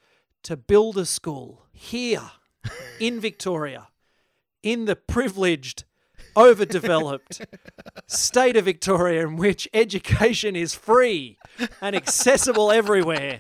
to 0.45 0.57
build 0.57 0.97
a 0.97 1.05
school 1.05 1.67
here 1.71 2.31
in 2.99 3.21
Victoria, 3.21 3.89
in 4.63 4.87
the 4.87 4.97
privileged, 4.97 5.85
overdeveloped 6.35 7.45
state 8.07 8.57
of 8.57 8.65
Victoria 8.65 9.27
in 9.27 9.37
which 9.37 9.69
education 9.75 10.57
is 10.57 10.75
free 10.75 11.37
and 11.83 11.95
accessible 11.95 12.73
everywhere. 12.73 13.39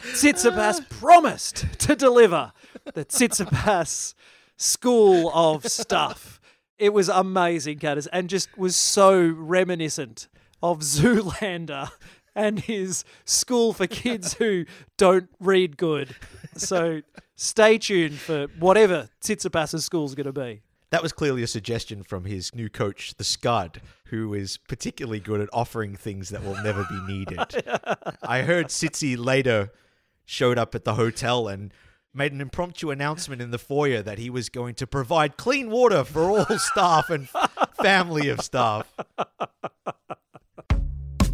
Tsitsipas 0.00 0.90
promised 0.90 1.66
to 1.78 1.94
deliver 1.94 2.52
the 2.92 3.04
Tsitsipas 3.04 4.14
School 4.56 5.30
of 5.34 5.66
Stuff. 5.66 6.40
It 6.78 6.92
was 6.92 7.08
amazing, 7.08 7.78
Catters, 7.78 8.06
and 8.08 8.28
just 8.28 8.56
was 8.58 8.76
so 8.76 9.26
reminiscent 9.26 10.28
of 10.62 10.80
Zoolander 10.80 11.90
and 12.34 12.60
his 12.60 13.04
school 13.24 13.72
for 13.72 13.86
kids 13.86 14.34
who 14.34 14.64
don't 14.96 15.28
read 15.40 15.76
good. 15.76 16.16
So 16.56 17.02
stay 17.36 17.78
tuned 17.78 18.18
for 18.18 18.46
whatever 18.58 19.08
Tsitsipas' 19.22 19.82
school's 19.82 20.14
going 20.14 20.26
to 20.26 20.32
be. 20.32 20.62
That 20.90 21.02
was 21.02 21.12
clearly 21.12 21.42
a 21.42 21.48
suggestion 21.48 22.02
from 22.02 22.24
his 22.24 22.54
new 22.54 22.68
coach, 22.68 23.14
the 23.16 23.24
Scud, 23.24 23.80
who 24.06 24.32
is 24.32 24.58
particularly 24.58 25.18
good 25.18 25.40
at 25.40 25.48
offering 25.52 25.96
things 25.96 26.28
that 26.28 26.44
will 26.44 26.60
never 26.62 26.86
be 26.88 27.00
needed. 27.12 27.38
I 28.22 28.42
heard 28.42 28.68
Tsitsi 28.68 29.16
later 29.18 29.72
showed 30.24 30.56
up 30.56 30.74
at 30.74 30.84
the 30.84 30.94
hotel 30.94 31.48
and 31.48 31.72
made 32.14 32.32
an 32.32 32.40
impromptu 32.40 32.90
announcement 32.90 33.42
in 33.42 33.50
the 33.50 33.58
foyer 33.58 34.00
that 34.02 34.18
he 34.18 34.30
was 34.30 34.48
going 34.48 34.74
to 34.76 34.86
provide 34.86 35.36
clean 35.36 35.70
water 35.70 36.04
for 36.04 36.22
all 36.22 36.46
staff 36.58 37.10
and 37.10 37.28
family 37.82 38.28
of 38.28 38.40
staff. 38.40 38.92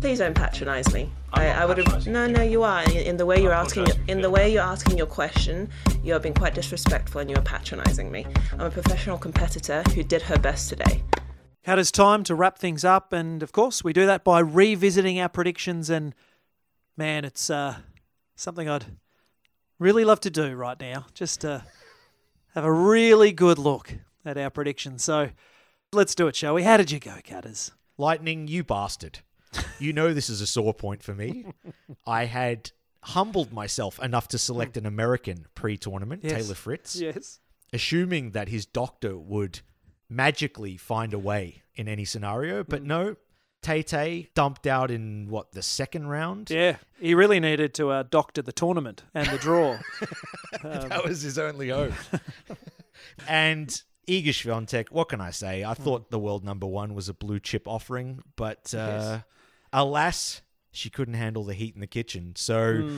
Please 0.01 0.19
don't 0.21 0.35
patronise 0.35 0.93
me. 0.95 1.13
I, 1.35 1.49
I 1.49 1.67
would 1.67 1.77
have. 1.77 2.07
No, 2.07 2.27
no, 2.27 2.41
you 2.41 2.63
are. 2.63 2.83
In, 2.85 2.97
in 2.97 3.17
the 3.19 3.27
way 3.27 3.43
you're 3.43 3.53
asking, 3.53 3.87
in 4.09 4.23
the 4.23 4.31
way 4.31 4.51
you're 4.51 4.63
asking 4.63 4.97
your 4.97 5.07
question, 5.07 5.69
you 6.03 6.15
have 6.15 6.23
been 6.23 6.33
quite 6.33 6.55
disrespectful 6.55 7.21
and 7.21 7.29
you 7.29 7.37
are 7.37 7.43
patronising 7.43 8.11
me. 8.11 8.27
I'm 8.55 8.63
a 8.63 8.71
professional 8.71 9.19
competitor 9.19 9.83
who 9.95 10.03
did 10.03 10.23
her 10.23 10.39
best 10.39 10.71
today. 10.71 11.03
Cat, 11.63 11.79
it's 11.79 11.91
time 11.91 12.25
to 12.25 12.35
wrap 12.35 12.59
things 12.59 12.83
up, 12.83 13.13
and 13.13 13.43
of 13.43 13.53
course, 13.53 13.85
we 13.85 13.93
do 13.93 14.07
that 14.07 14.25
by 14.25 14.41
revisiting 14.41 15.21
our 15.21 15.29
predictions. 15.29 15.91
And 15.91 16.15
man, 16.97 17.27
it's 17.27 17.51
uh, 17.51 17.77
something 18.35 18.67
I'd 18.67 18.87
really 19.81 20.05
love 20.05 20.21
to 20.21 20.31
do 20.31 20.55
right 20.55 20.79
now, 20.79 21.07
just 21.15 21.41
to 21.41 21.65
have 22.55 22.65
a 22.65 22.73
really 22.73 23.33
good 23.33 23.59
look 23.59 23.93
at 24.25 24.39
our 24.39 24.51
predictions. 24.51 25.03
So 25.03 25.31
let's 25.93 26.15
do 26.15 26.29
it, 26.29 26.37
shall 26.37 26.55
we? 26.55 26.63
How 26.63 26.77
did 26.77 26.93
you 26.93 27.01
go, 27.01 27.17
Catters? 27.25 27.73
Lightning, 27.99 28.47
you 28.47 28.63
bastard. 28.63 29.21
You 29.81 29.93
know 29.93 30.15
this 30.15 30.31
is 30.31 30.41
a 30.41 30.47
sore 30.47 30.75
point 30.75 31.03
for 31.03 31.15
me. 31.15 31.47
I 32.07 32.27
had 32.27 32.71
humbled 33.03 33.53
myself 33.53 33.99
enough 34.01 34.29
to 34.29 34.39
select 34.39 34.77
an 34.77 34.87
American 34.87 35.47
pre 35.55 35.77
tournament, 35.77 36.23
Yes. 36.23 36.43
Taylor 36.43 36.55
Fritz, 36.55 37.01
Yes. 37.01 37.41
assuming 37.73 38.31
that 38.33 38.49
his 38.49 38.67
doctor 38.67 39.19
would 39.19 39.61
magically 40.09 40.77
find 40.77 41.13
a 41.15 41.19
way 41.19 41.63
in 41.75 41.89
any 41.89 42.05
scenario. 42.05 42.63
But 42.63 42.83
mm. 42.83 42.87
no, 42.87 43.17
Tay 43.63 43.83
Tay 43.83 44.29
dumped 44.35 44.67
out 44.67 44.91
in 44.91 45.29
what, 45.29 45.53
the 45.53 45.63
second 45.63 46.09
round? 46.09 46.51
Yeah, 46.51 46.77
he 46.99 47.15
really 47.15 47.41
needed 47.41 47.75
to 47.75 47.91
uh, 47.91 48.05
doctor 48.05 48.43
the 48.43 48.53
tournament 48.53 49.03
and 49.15 49.29
the 49.29 49.39
draw. 49.39 49.79
that 50.63 51.05
was 51.05 51.23
his 51.23 51.39
only 51.39 51.69
hope. 51.69 51.93
and 53.29 53.69
Iga 54.09 54.29
Swiatek, 54.29 54.91
what 54.91 55.09
can 55.09 55.21
I 55.21 55.31
say? 55.31 55.63
I 55.63 55.75
thought 55.75 56.11
the 56.11 56.19
world 56.19 56.45
number 56.45 56.67
one 56.67 56.95
was 56.95 57.09
a 57.09 57.15
blue 57.15 57.39
chip 57.39 57.69
offering, 57.69 58.23
but 58.37 58.75
uh, 58.75 59.21
alas, 59.73 60.43
she 60.73 60.89
couldn't 60.89 61.15
handle 61.15 61.45
the 61.45 61.55
heat 61.55 61.75
in 61.75 61.81
the 61.81 61.87
kitchen. 61.87 62.33
So 62.37 62.91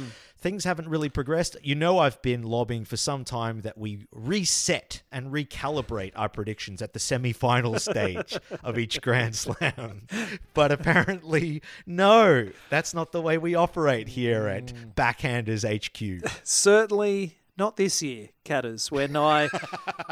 things 0.43 0.65
haven't 0.65 0.89
really 0.89 1.09
progressed. 1.09 1.57
You 1.63 1.75
know, 1.75 1.99
I've 1.99 2.21
been 2.21 2.43
lobbying 2.43 2.85
for 2.85 2.97
some 2.97 3.25
time 3.25 3.63
that 3.63 3.79
we 3.79 4.07
reset 4.11 5.03
and 5.11 5.33
recalibrate 5.33 6.13
our 6.17 6.29
predictions 6.29 6.83
at 6.83 6.93
the 6.93 6.99
semi-final 6.99 7.79
stage 7.79 8.37
of 8.63 8.79
each 8.79 9.01
Grand 9.01 9.37
Slam. 9.37 10.07
But 10.53 10.73
apparently, 10.73 11.63
no, 11.87 12.51
that's 12.69 12.93
not 12.93 13.13
the 13.13 13.23
way 13.23 13.39
we 13.39 13.55
operate 13.55 14.09
here 14.09 14.49
at 14.49 14.71
hmm. 14.71 14.91
Backhanders 14.97 15.65
HQ. 15.65 16.29
Certainly 16.43 17.39
not 17.57 17.77
this 17.77 18.03
year, 18.03 18.31
Catters, 18.45 18.91
when 18.91 19.17
I 19.17 19.49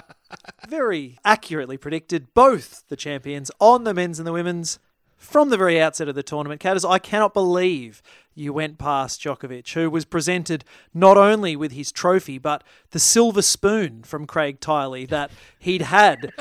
very 0.69 1.19
accurately 1.25 1.77
predicted 1.77 2.33
both 2.35 2.85
the 2.89 2.97
champions 2.97 3.51
on 3.59 3.85
the 3.85 3.95
men's 3.95 4.19
and 4.19 4.27
the 4.27 4.33
women's 4.33 4.79
from 5.21 5.51
the 5.51 5.59
very 5.59 5.81
outset 5.81 6.09
of 6.09 6.15
the 6.15 6.23
tournament. 6.23 6.61
Catters, 6.61 6.85
I 6.85 6.99
cannot 6.99 7.35
believe 7.35 8.03
you 8.35 8.55
went 8.55 8.79
past 8.79 9.21
Djokovic, 9.21 9.75
who 9.75 9.91
was 9.91 10.07
presented 10.07 10.65
not 10.95 11.19
only 11.19 11.55
with 11.55 11.73
his 11.73 11.93
trophy, 11.93 12.39
but 12.39 12.65
the 12.93 12.99
silver 12.99 13.43
spoon 13.43 14.03
from 14.03 14.27
Craig 14.27 14.61
Tiley 14.61 15.07
that 15.11 15.31
he'd 15.59 15.83
had 15.83 16.33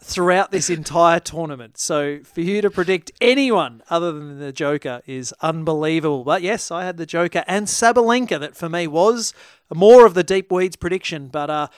throughout 0.00 0.52
this 0.52 0.70
entire 0.70 1.20
tournament. 1.20 1.76
So 1.76 2.20
for 2.24 2.40
you 2.40 2.62
to 2.62 2.70
predict 2.70 3.12
anyone 3.20 3.82
other 3.90 4.10
than 4.10 4.38
the 4.38 4.52
Joker 4.52 5.02
is 5.04 5.34
unbelievable. 5.42 6.24
But 6.24 6.40
yes, 6.40 6.70
I 6.70 6.84
had 6.84 6.96
the 6.96 7.06
Joker 7.06 7.44
and 7.46 7.66
Sabalenka 7.66 8.40
that 8.40 8.56
for 8.56 8.70
me 8.70 8.86
was 8.86 9.34
more 9.74 10.06
of 10.06 10.14
the 10.14 10.24
deep 10.24 10.50
weeds 10.50 10.76
prediction. 10.76 11.28
But 11.28 11.50
uh, 11.50 11.68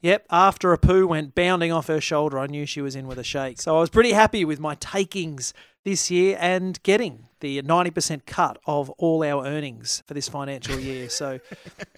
yep, 0.00 0.26
after 0.30 0.72
a 0.72 0.78
poo 0.78 1.06
went 1.06 1.34
bounding 1.34 1.72
off 1.72 1.86
her 1.88 2.00
shoulder, 2.00 2.38
I 2.38 2.46
knew 2.46 2.66
she 2.66 2.80
was 2.80 2.96
in 2.96 3.06
with 3.06 3.18
a 3.18 3.24
shake. 3.24 3.60
So 3.60 3.76
I 3.76 3.80
was 3.80 3.90
pretty 3.90 4.12
happy 4.12 4.44
with 4.44 4.60
my 4.60 4.74
takings 4.76 5.52
this 5.84 6.10
year 6.10 6.36
and 6.40 6.82
getting 6.82 7.28
the 7.40 7.62
90% 7.62 8.26
cut 8.26 8.58
of 8.66 8.90
all 8.90 9.22
our 9.22 9.46
earnings 9.46 10.02
for 10.06 10.14
this 10.14 10.28
financial 10.28 10.78
year. 10.78 11.08
So 11.08 11.38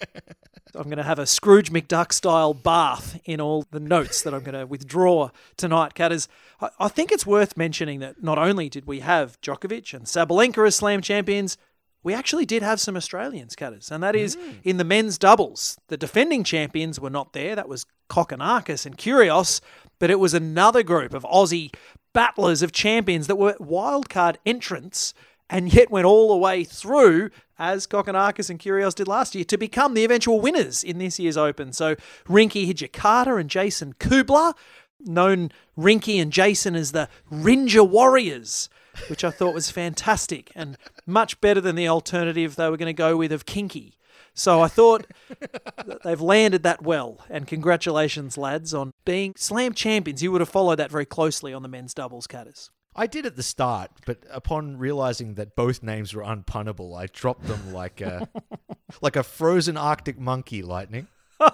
I'm 0.75 0.83
going 0.83 0.97
to 0.97 1.03
have 1.03 1.19
a 1.19 1.25
Scrooge 1.25 1.71
McDuck 1.71 2.13
style 2.13 2.53
bath 2.53 3.19
in 3.25 3.41
all 3.41 3.65
the 3.71 3.79
notes 3.79 4.21
that 4.21 4.33
I'm 4.33 4.43
going 4.43 4.57
to 4.57 4.65
withdraw 4.65 5.29
tonight, 5.57 5.93
Catters. 5.93 6.27
I, 6.61 6.69
I 6.79 6.87
think 6.87 7.11
it's 7.11 7.25
worth 7.25 7.57
mentioning 7.57 7.99
that 7.99 8.23
not 8.23 8.37
only 8.37 8.69
did 8.69 8.85
we 8.85 8.99
have 9.01 9.39
Djokovic 9.41 9.93
and 9.93 10.05
Sabalenka 10.05 10.65
as 10.65 10.75
slam 10.75 11.01
champions, 11.01 11.57
we 12.03 12.13
actually 12.13 12.45
did 12.45 12.63
have 12.63 12.79
some 12.79 12.97
Australians, 12.97 13.55
Catters, 13.55 13.91
and 13.91 14.01
that 14.03 14.15
is 14.15 14.35
hmm. 14.35 14.51
in 14.63 14.77
the 14.77 14.83
men's 14.83 15.17
doubles. 15.17 15.77
The 15.87 15.97
defending 15.97 16.43
champions 16.43 16.99
were 16.99 17.09
not 17.09 17.33
there. 17.33 17.55
That 17.55 17.69
was 17.69 17.85
Kokkinakis 18.09 18.85
and 18.85 18.97
Kyrgios, 18.97 19.61
but 19.99 20.09
it 20.09 20.19
was 20.19 20.33
another 20.33 20.83
group 20.83 21.13
of 21.13 21.23
Aussie 21.23 21.73
battlers 22.13 22.61
of 22.61 22.71
champions 22.71 23.27
that 23.27 23.37
were 23.37 23.53
wildcard 23.53 24.37
entrants 24.45 25.13
and 25.49 25.73
yet 25.73 25.91
went 25.91 26.05
all 26.05 26.29
the 26.29 26.37
way 26.37 26.63
through 26.63 27.29
as 27.59 27.85
Kokkinakis 27.85 28.49
and 28.49 28.59
Kyrgios 28.59 28.95
did 28.95 29.07
last 29.07 29.35
year 29.35 29.43
to 29.45 29.57
become 29.57 29.93
the 29.93 30.03
eventual 30.03 30.41
winners 30.41 30.83
in 30.83 30.97
this 30.97 31.19
year's 31.19 31.37
Open. 31.37 31.73
So 31.73 31.95
Rinky 32.25 32.67
Hijikata 32.67 33.39
and 33.39 33.49
Jason 33.49 33.93
Kubler, 33.99 34.55
known 34.99 35.51
Rinky 35.77 36.21
and 36.21 36.31
Jason 36.31 36.75
as 36.75 36.91
the 36.91 37.09
Rinja 37.31 37.87
Warriors, 37.87 38.69
which 39.07 39.23
I 39.23 39.31
thought 39.31 39.53
was 39.53 39.71
fantastic 39.71 40.51
and 40.55 40.77
much 41.05 41.39
better 41.41 41.61
than 41.61 41.75
the 41.75 41.87
alternative 41.87 42.55
they 42.55 42.69
were 42.69 42.77
going 42.77 42.87
to 42.87 42.93
go 42.93 43.17
with 43.17 43.31
of 43.31 43.45
Kinky. 43.45 43.97
So 44.33 44.61
I 44.61 44.67
thought 44.67 45.07
that 45.85 46.03
they've 46.03 46.21
landed 46.21 46.63
that 46.63 46.81
well, 46.81 47.19
and 47.29 47.47
congratulations, 47.47 48.37
lads, 48.37 48.73
on 48.73 48.93
being 49.03 49.33
slam 49.35 49.73
champions. 49.73 50.23
You 50.23 50.31
would 50.31 50.41
have 50.41 50.49
followed 50.49 50.77
that 50.77 50.91
very 50.91 51.05
closely 51.05 51.53
on 51.53 51.63
the 51.63 51.67
men's 51.67 51.93
doubles, 51.93 52.27
Catters. 52.27 52.69
I 52.95 53.07
did 53.07 53.25
at 53.25 53.37
the 53.37 53.43
start, 53.43 53.91
but 54.05 54.19
upon 54.29 54.77
realizing 54.77 55.35
that 55.35 55.55
both 55.55 55.81
names 55.81 56.13
were 56.13 56.23
unpunnable, 56.23 56.97
I 56.97 57.07
dropped 57.07 57.47
them 57.47 57.73
like 57.73 58.01
a 58.01 58.27
like 59.01 59.15
a 59.15 59.23
frozen 59.23 59.77
Arctic 59.77 60.19
monkey. 60.19 60.61
Lightning. 60.61 61.07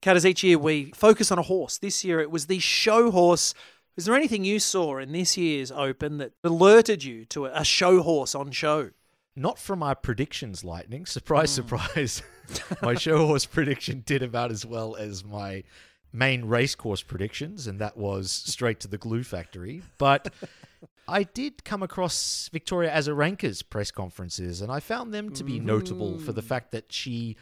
Catters, 0.00 0.24
each 0.24 0.44
year 0.44 0.58
we 0.58 0.92
focus 0.94 1.32
on 1.32 1.38
a 1.38 1.42
horse. 1.42 1.78
This 1.78 2.04
year 2.04 2.20
it 2.20 2.30
was 2.30 2.46
the 2.46 2.60
show 2.60 3.10
horse. 3.10 3.54
Is 3.96 4.04
there 4.04 4.14
anything 4.14 4.44
you 4.44 4.60
saw 4.60 4.98
in 4.98 5.12
this 5.12 5.36
year's 5.36 5.72
Open 5.72 6.18
that 6.18 6.32
alerted 6.44 7.02
you 7.02 7.24
to 7.26 7.46
a 7.46 7.64
show 7.64 8.02
horse 8.02 8.34
on 8.34 8.52
show? 8.52 8.90
Not 9.34 9.58
from 9.58 9.80
my 9.80 9.94
predictions, 9.94 10.64
Lightning. 10.64 11.06
Surprise, 11.06 11.56
hmm. 11.56 11.62
surprise. 11.62 12.22
my 12.82 12.94
show 12.94 13.26
horse 13.26 13.44
prediction 13.44 14.02
did 14.06 14.22
about 14.22 14.50
as 14.50 14.64
well 14.64 14.94
as 14.96 15.24
my 15.24 15.64
main 16.12 16.44
racecourse 16.44 17.02
predictions, 17.02 17.66
and 17.66 17.80
that 17.80 17.96
was 17.96 18.30
straight 18.30 18.80
to 18.80 18.88
the 18.88 18.98
glue 18.98 19.22
factory. 19.22 19.82
But 19.98 20.32
I 21.08 21.24
did 21.24 21.64
come 21.64 21.82
across 21.82 22.48
Victoria 22.52 22.90
Azarenka's 22.90 23.62
press 23.62 23.90
conferences, 23.90 24.60
and 24.60 24.70
I 24.70 24.80
found 24.80 25.12
them 25.12 25.30
to 25.32 25.44
be 25.44 25.58
notable 25.58 26.18
for 26.18 26.32
the 26.32 26.42
mm. 26.42 26.46
fact 26.46 26.72
that 26.72 26.92
she 26.92 27.36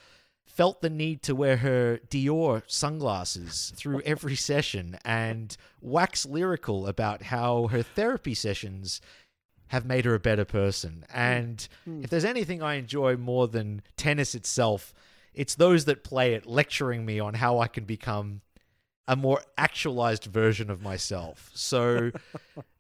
felt 0.57 0.81
the 0.81 0.89
need 0.89 1.23
to 1.23 1.35
wear 1.35 1.59
her 1.59 2.01
Dior 2.09 2.63
sunglasses 2.67 3.75
through 3.77 4.01
every 4.07 4.35
session 4.35 4.99
and 5.05 5.55
wax 5.83 6.25
lyrical 6.25 6.87
about 6.87 7.25
how 7.25 7.67
her 7.67 7.83
therapy 7.83 8.33
sessions 8.33 9.03
have 9.69 9.85
made 9.85 10.07
her 10.07 10.15
a 10.15 10.21
better 10.21 10.47
person. 10.47 11.05
And 11.13 11.69
hmm. 11.85 12.03
if 12.03 12.09
there's 12.09 12.25
anything 12.25 12.63
I 12.63 12.77
enjoy 12.77 13.19
more 13.19 13.47
than 13.47 13.83
tennis 13.99 14.35
itself, 14.35 14.95
it's 15.35 15.57
those 15.57 15.85
that 15.85 16.03
play 16.03 16.33
it 16.33 16.47
lecturing 16.47 17.05
me 17.05 17.21
on 17.21 17.35
how 17.35 17.59
I 17.59 17.69
can 17.69 17.85
become 17.85 18.41
a 19.07 19.15
more 19.15 19.43
actualized 19.59 20.25
version 20.25 20.71
of 20.71 20.81
myself. 20.81 21.51
So 21.53 22.13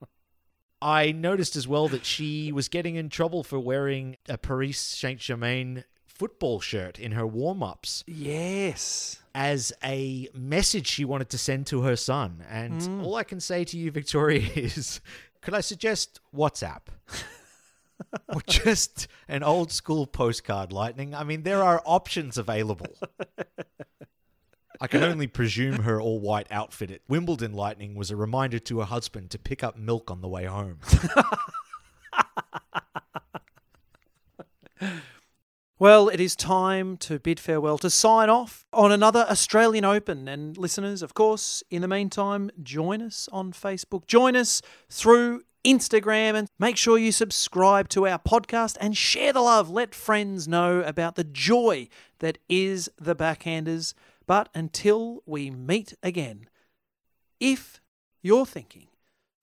I 0.80 1.12
noticed 1.12 1.56
as 1.56 1.68
well 1.68 1.88
that 1.88 2.06
she 2.06 2.52
was 2.52 2.68
getting 2.68 2.94
in 2.94 3.10
trouble 3.10 3.44
for 3.44 3.60
wearing 3.60 4.16
a 4.30 4.38
Paris 4.38 4.78
Saint 4.78 5.20
Germain 5.20 5.84
football 6.16 6.60
shirt 6.60 6.98
in 6.98 7.12
her 7.12 7.26
warm 7.26 7.62
ups 7.62 8.02
Yes. 8.06 9.22
as 9.34 9.72
a 9.84 10.28
message 10.34 10.86
she 10.86 11.04
wanted 11.04 11.28
to 11.30 11.38
send 11.38 11.66
to 11.66 11.82
her 11.82 11.96
son. 11.96 12.42
And 12.48 12.82
hmm. 12.82 13.04
all 13.04 13.16
I 13.16 13.24
can 13.24 13.40
say 13.40 13.64
to 13.64 13.76
you, 13.76 13.90
Victoria, 13.90 14.40
is 14.54 15.00
could 15.42 15.54
I 15.54 15.60
suggest 15.60 16.20
WhatsApp? 16.34 16.82
or 18.28 18.40
just 18.46 19.08
an 19.28 19.42
old 19.42 19.70
school 19.70 20.06
postcard, 20.06 20.72
Lightning? 20.72 21.14
I 21.14 21.24
mean, 21.24 21.42
there 21.42 21.62
are 21.62 21.82
options 21.84 22.38
available. 22.38 22.96
I 24.80 24.86
can 24.88 25.02
only 25.02 25.26
presume 25.26 25.80
her 25.82 26.00
all 26.00 26.20
white 26.20 26.48
outfit 26.50 26.90
at 26.90 27.00
Wimbledon 27.08 27.54
Lightning 27.54 27.94
was 27.94 28.10
a 28.10 28.16
reminder 28.16 28.58
to 28.58 28.80
her 28.80 28.84
husband 28.84 29.30
to 29.30 29.38
pick 29.38 29.64
up 29.64 29.78
milk 29.78 30.10
on 30.10 30.20
the 30.20 30.28
way 30.28 30.44
home. 30.44 30.80
Well, 35.78 36.08
it 36.08 36.20
is 36.20 36.34
time 36.34 36.96
to 36.98 37.18
bid 37.18 37.38
farewell 37.38 37.76
to 37.78 37.90
sign 37.90 38.30
off 38.30 38.64
on 38.72 38.92
another 38.92 39.26
Australian 39.28 39.84
Open. 39.84 40.26
And 40.26 40.56
listeners, 40.56 41.02
of 41.02 41.12
course, 41.12 41.62
in 41.70 41.82
the 41.82 41.88
meantime, 41.88 42.50
join 42.62 43.02
us 43.02 43.28
on 43.30 43.52
Facebook, 43.52 44.06
join 44.06 44.36
us 44.36 44.62
through 44.88 45.42
Instagram, 45.66 46.34
and 46.34 46.48
make 46.58 46.78
sure 46.78 46.96
you 46.96 47.12
subscribe 47.12 47.90
to 47.90 48.06
our 48.06 48.18
podcast 48.18 48.78
and 48.80 48.96
share 48.96 49.34
the 49.34 49.42
love. 49.42 49.68
Let 49.68 49.94
friends 49.94 50.48
know 50.48 50.80
about 50.80 51.14
the 51.14 51.24
joy 51.24 51.88
that 52.20 52.38
is 52.48 52.88
the 52.98 53.14
backhanders. 53.14 53.92
But 54.26 54.48
until 54.54 55.22
we 55.26 55.50
meet 55.50 55.92
again, 56.02 56.48
if 57.38 57.82
you're 58.22 58.46
thinking 58.46 58.86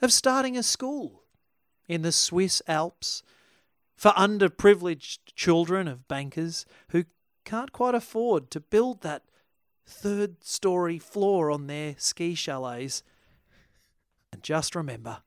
of 0.01 0.11
starting 0.11 0.57
a 0.57 0.63
school 0.63 1.25
in 1.87 2.01
the 2.01 2.11
Swiss 2.11 2.59
Alps, 2.67 3.21
for 3.95 4.11
underprivileged 4.11 5.19
children 5.35 5.87
of 5.87 6.07
bankers 6.07 6.65
who 6.89 7.05
can't 7.45 7.71
quite 7.71 7.95
afford 7.95 8.49
to 8.51 8.59
build 8.59 9.01
that 9.01 9.23
third 9.85 10.43
story 10.43 10.97
floor 10.99 11.51
on 11.51 11.67
their 11.67 11.95
ski 11.97 12.35
chalets. 12.35 13.03
And 14.31 14.41
just 14.41 14.75
remember, 14.75 15.19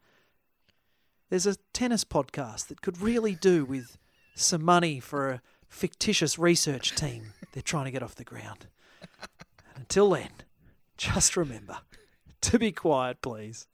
there's 1.29 1.47
a 1.47 1.57
tennis 1.73 2.05
podcast 2.05 2.69
that 2.69 2.83
could 2.83 3.01
really 3.01 3.35
do 3.35 3.65
with 3.65 3.99
some 4.35 4.65
money 4.65 5.01
for 5.01 5.31
a 5.31 5.43
fictitious 5.69 6.39
research 6.39 6.95
team 6.95 7.33
they're 7.53 7.63
trying 7.63 7.87
to 7.87 7.91
get 7.91 8.03
off 8.03 8.15
the 8.15 8.25
ground. 8.25 8.67
And 9.01 9.77
until 9.77 10.11
then, 10.11 10.31
just 10.97 11.37
remember 11.37 11.79
to 12.43 12.59
be 12.59 12.73
quiet, 12.73 13.23
please. 13.23 13.67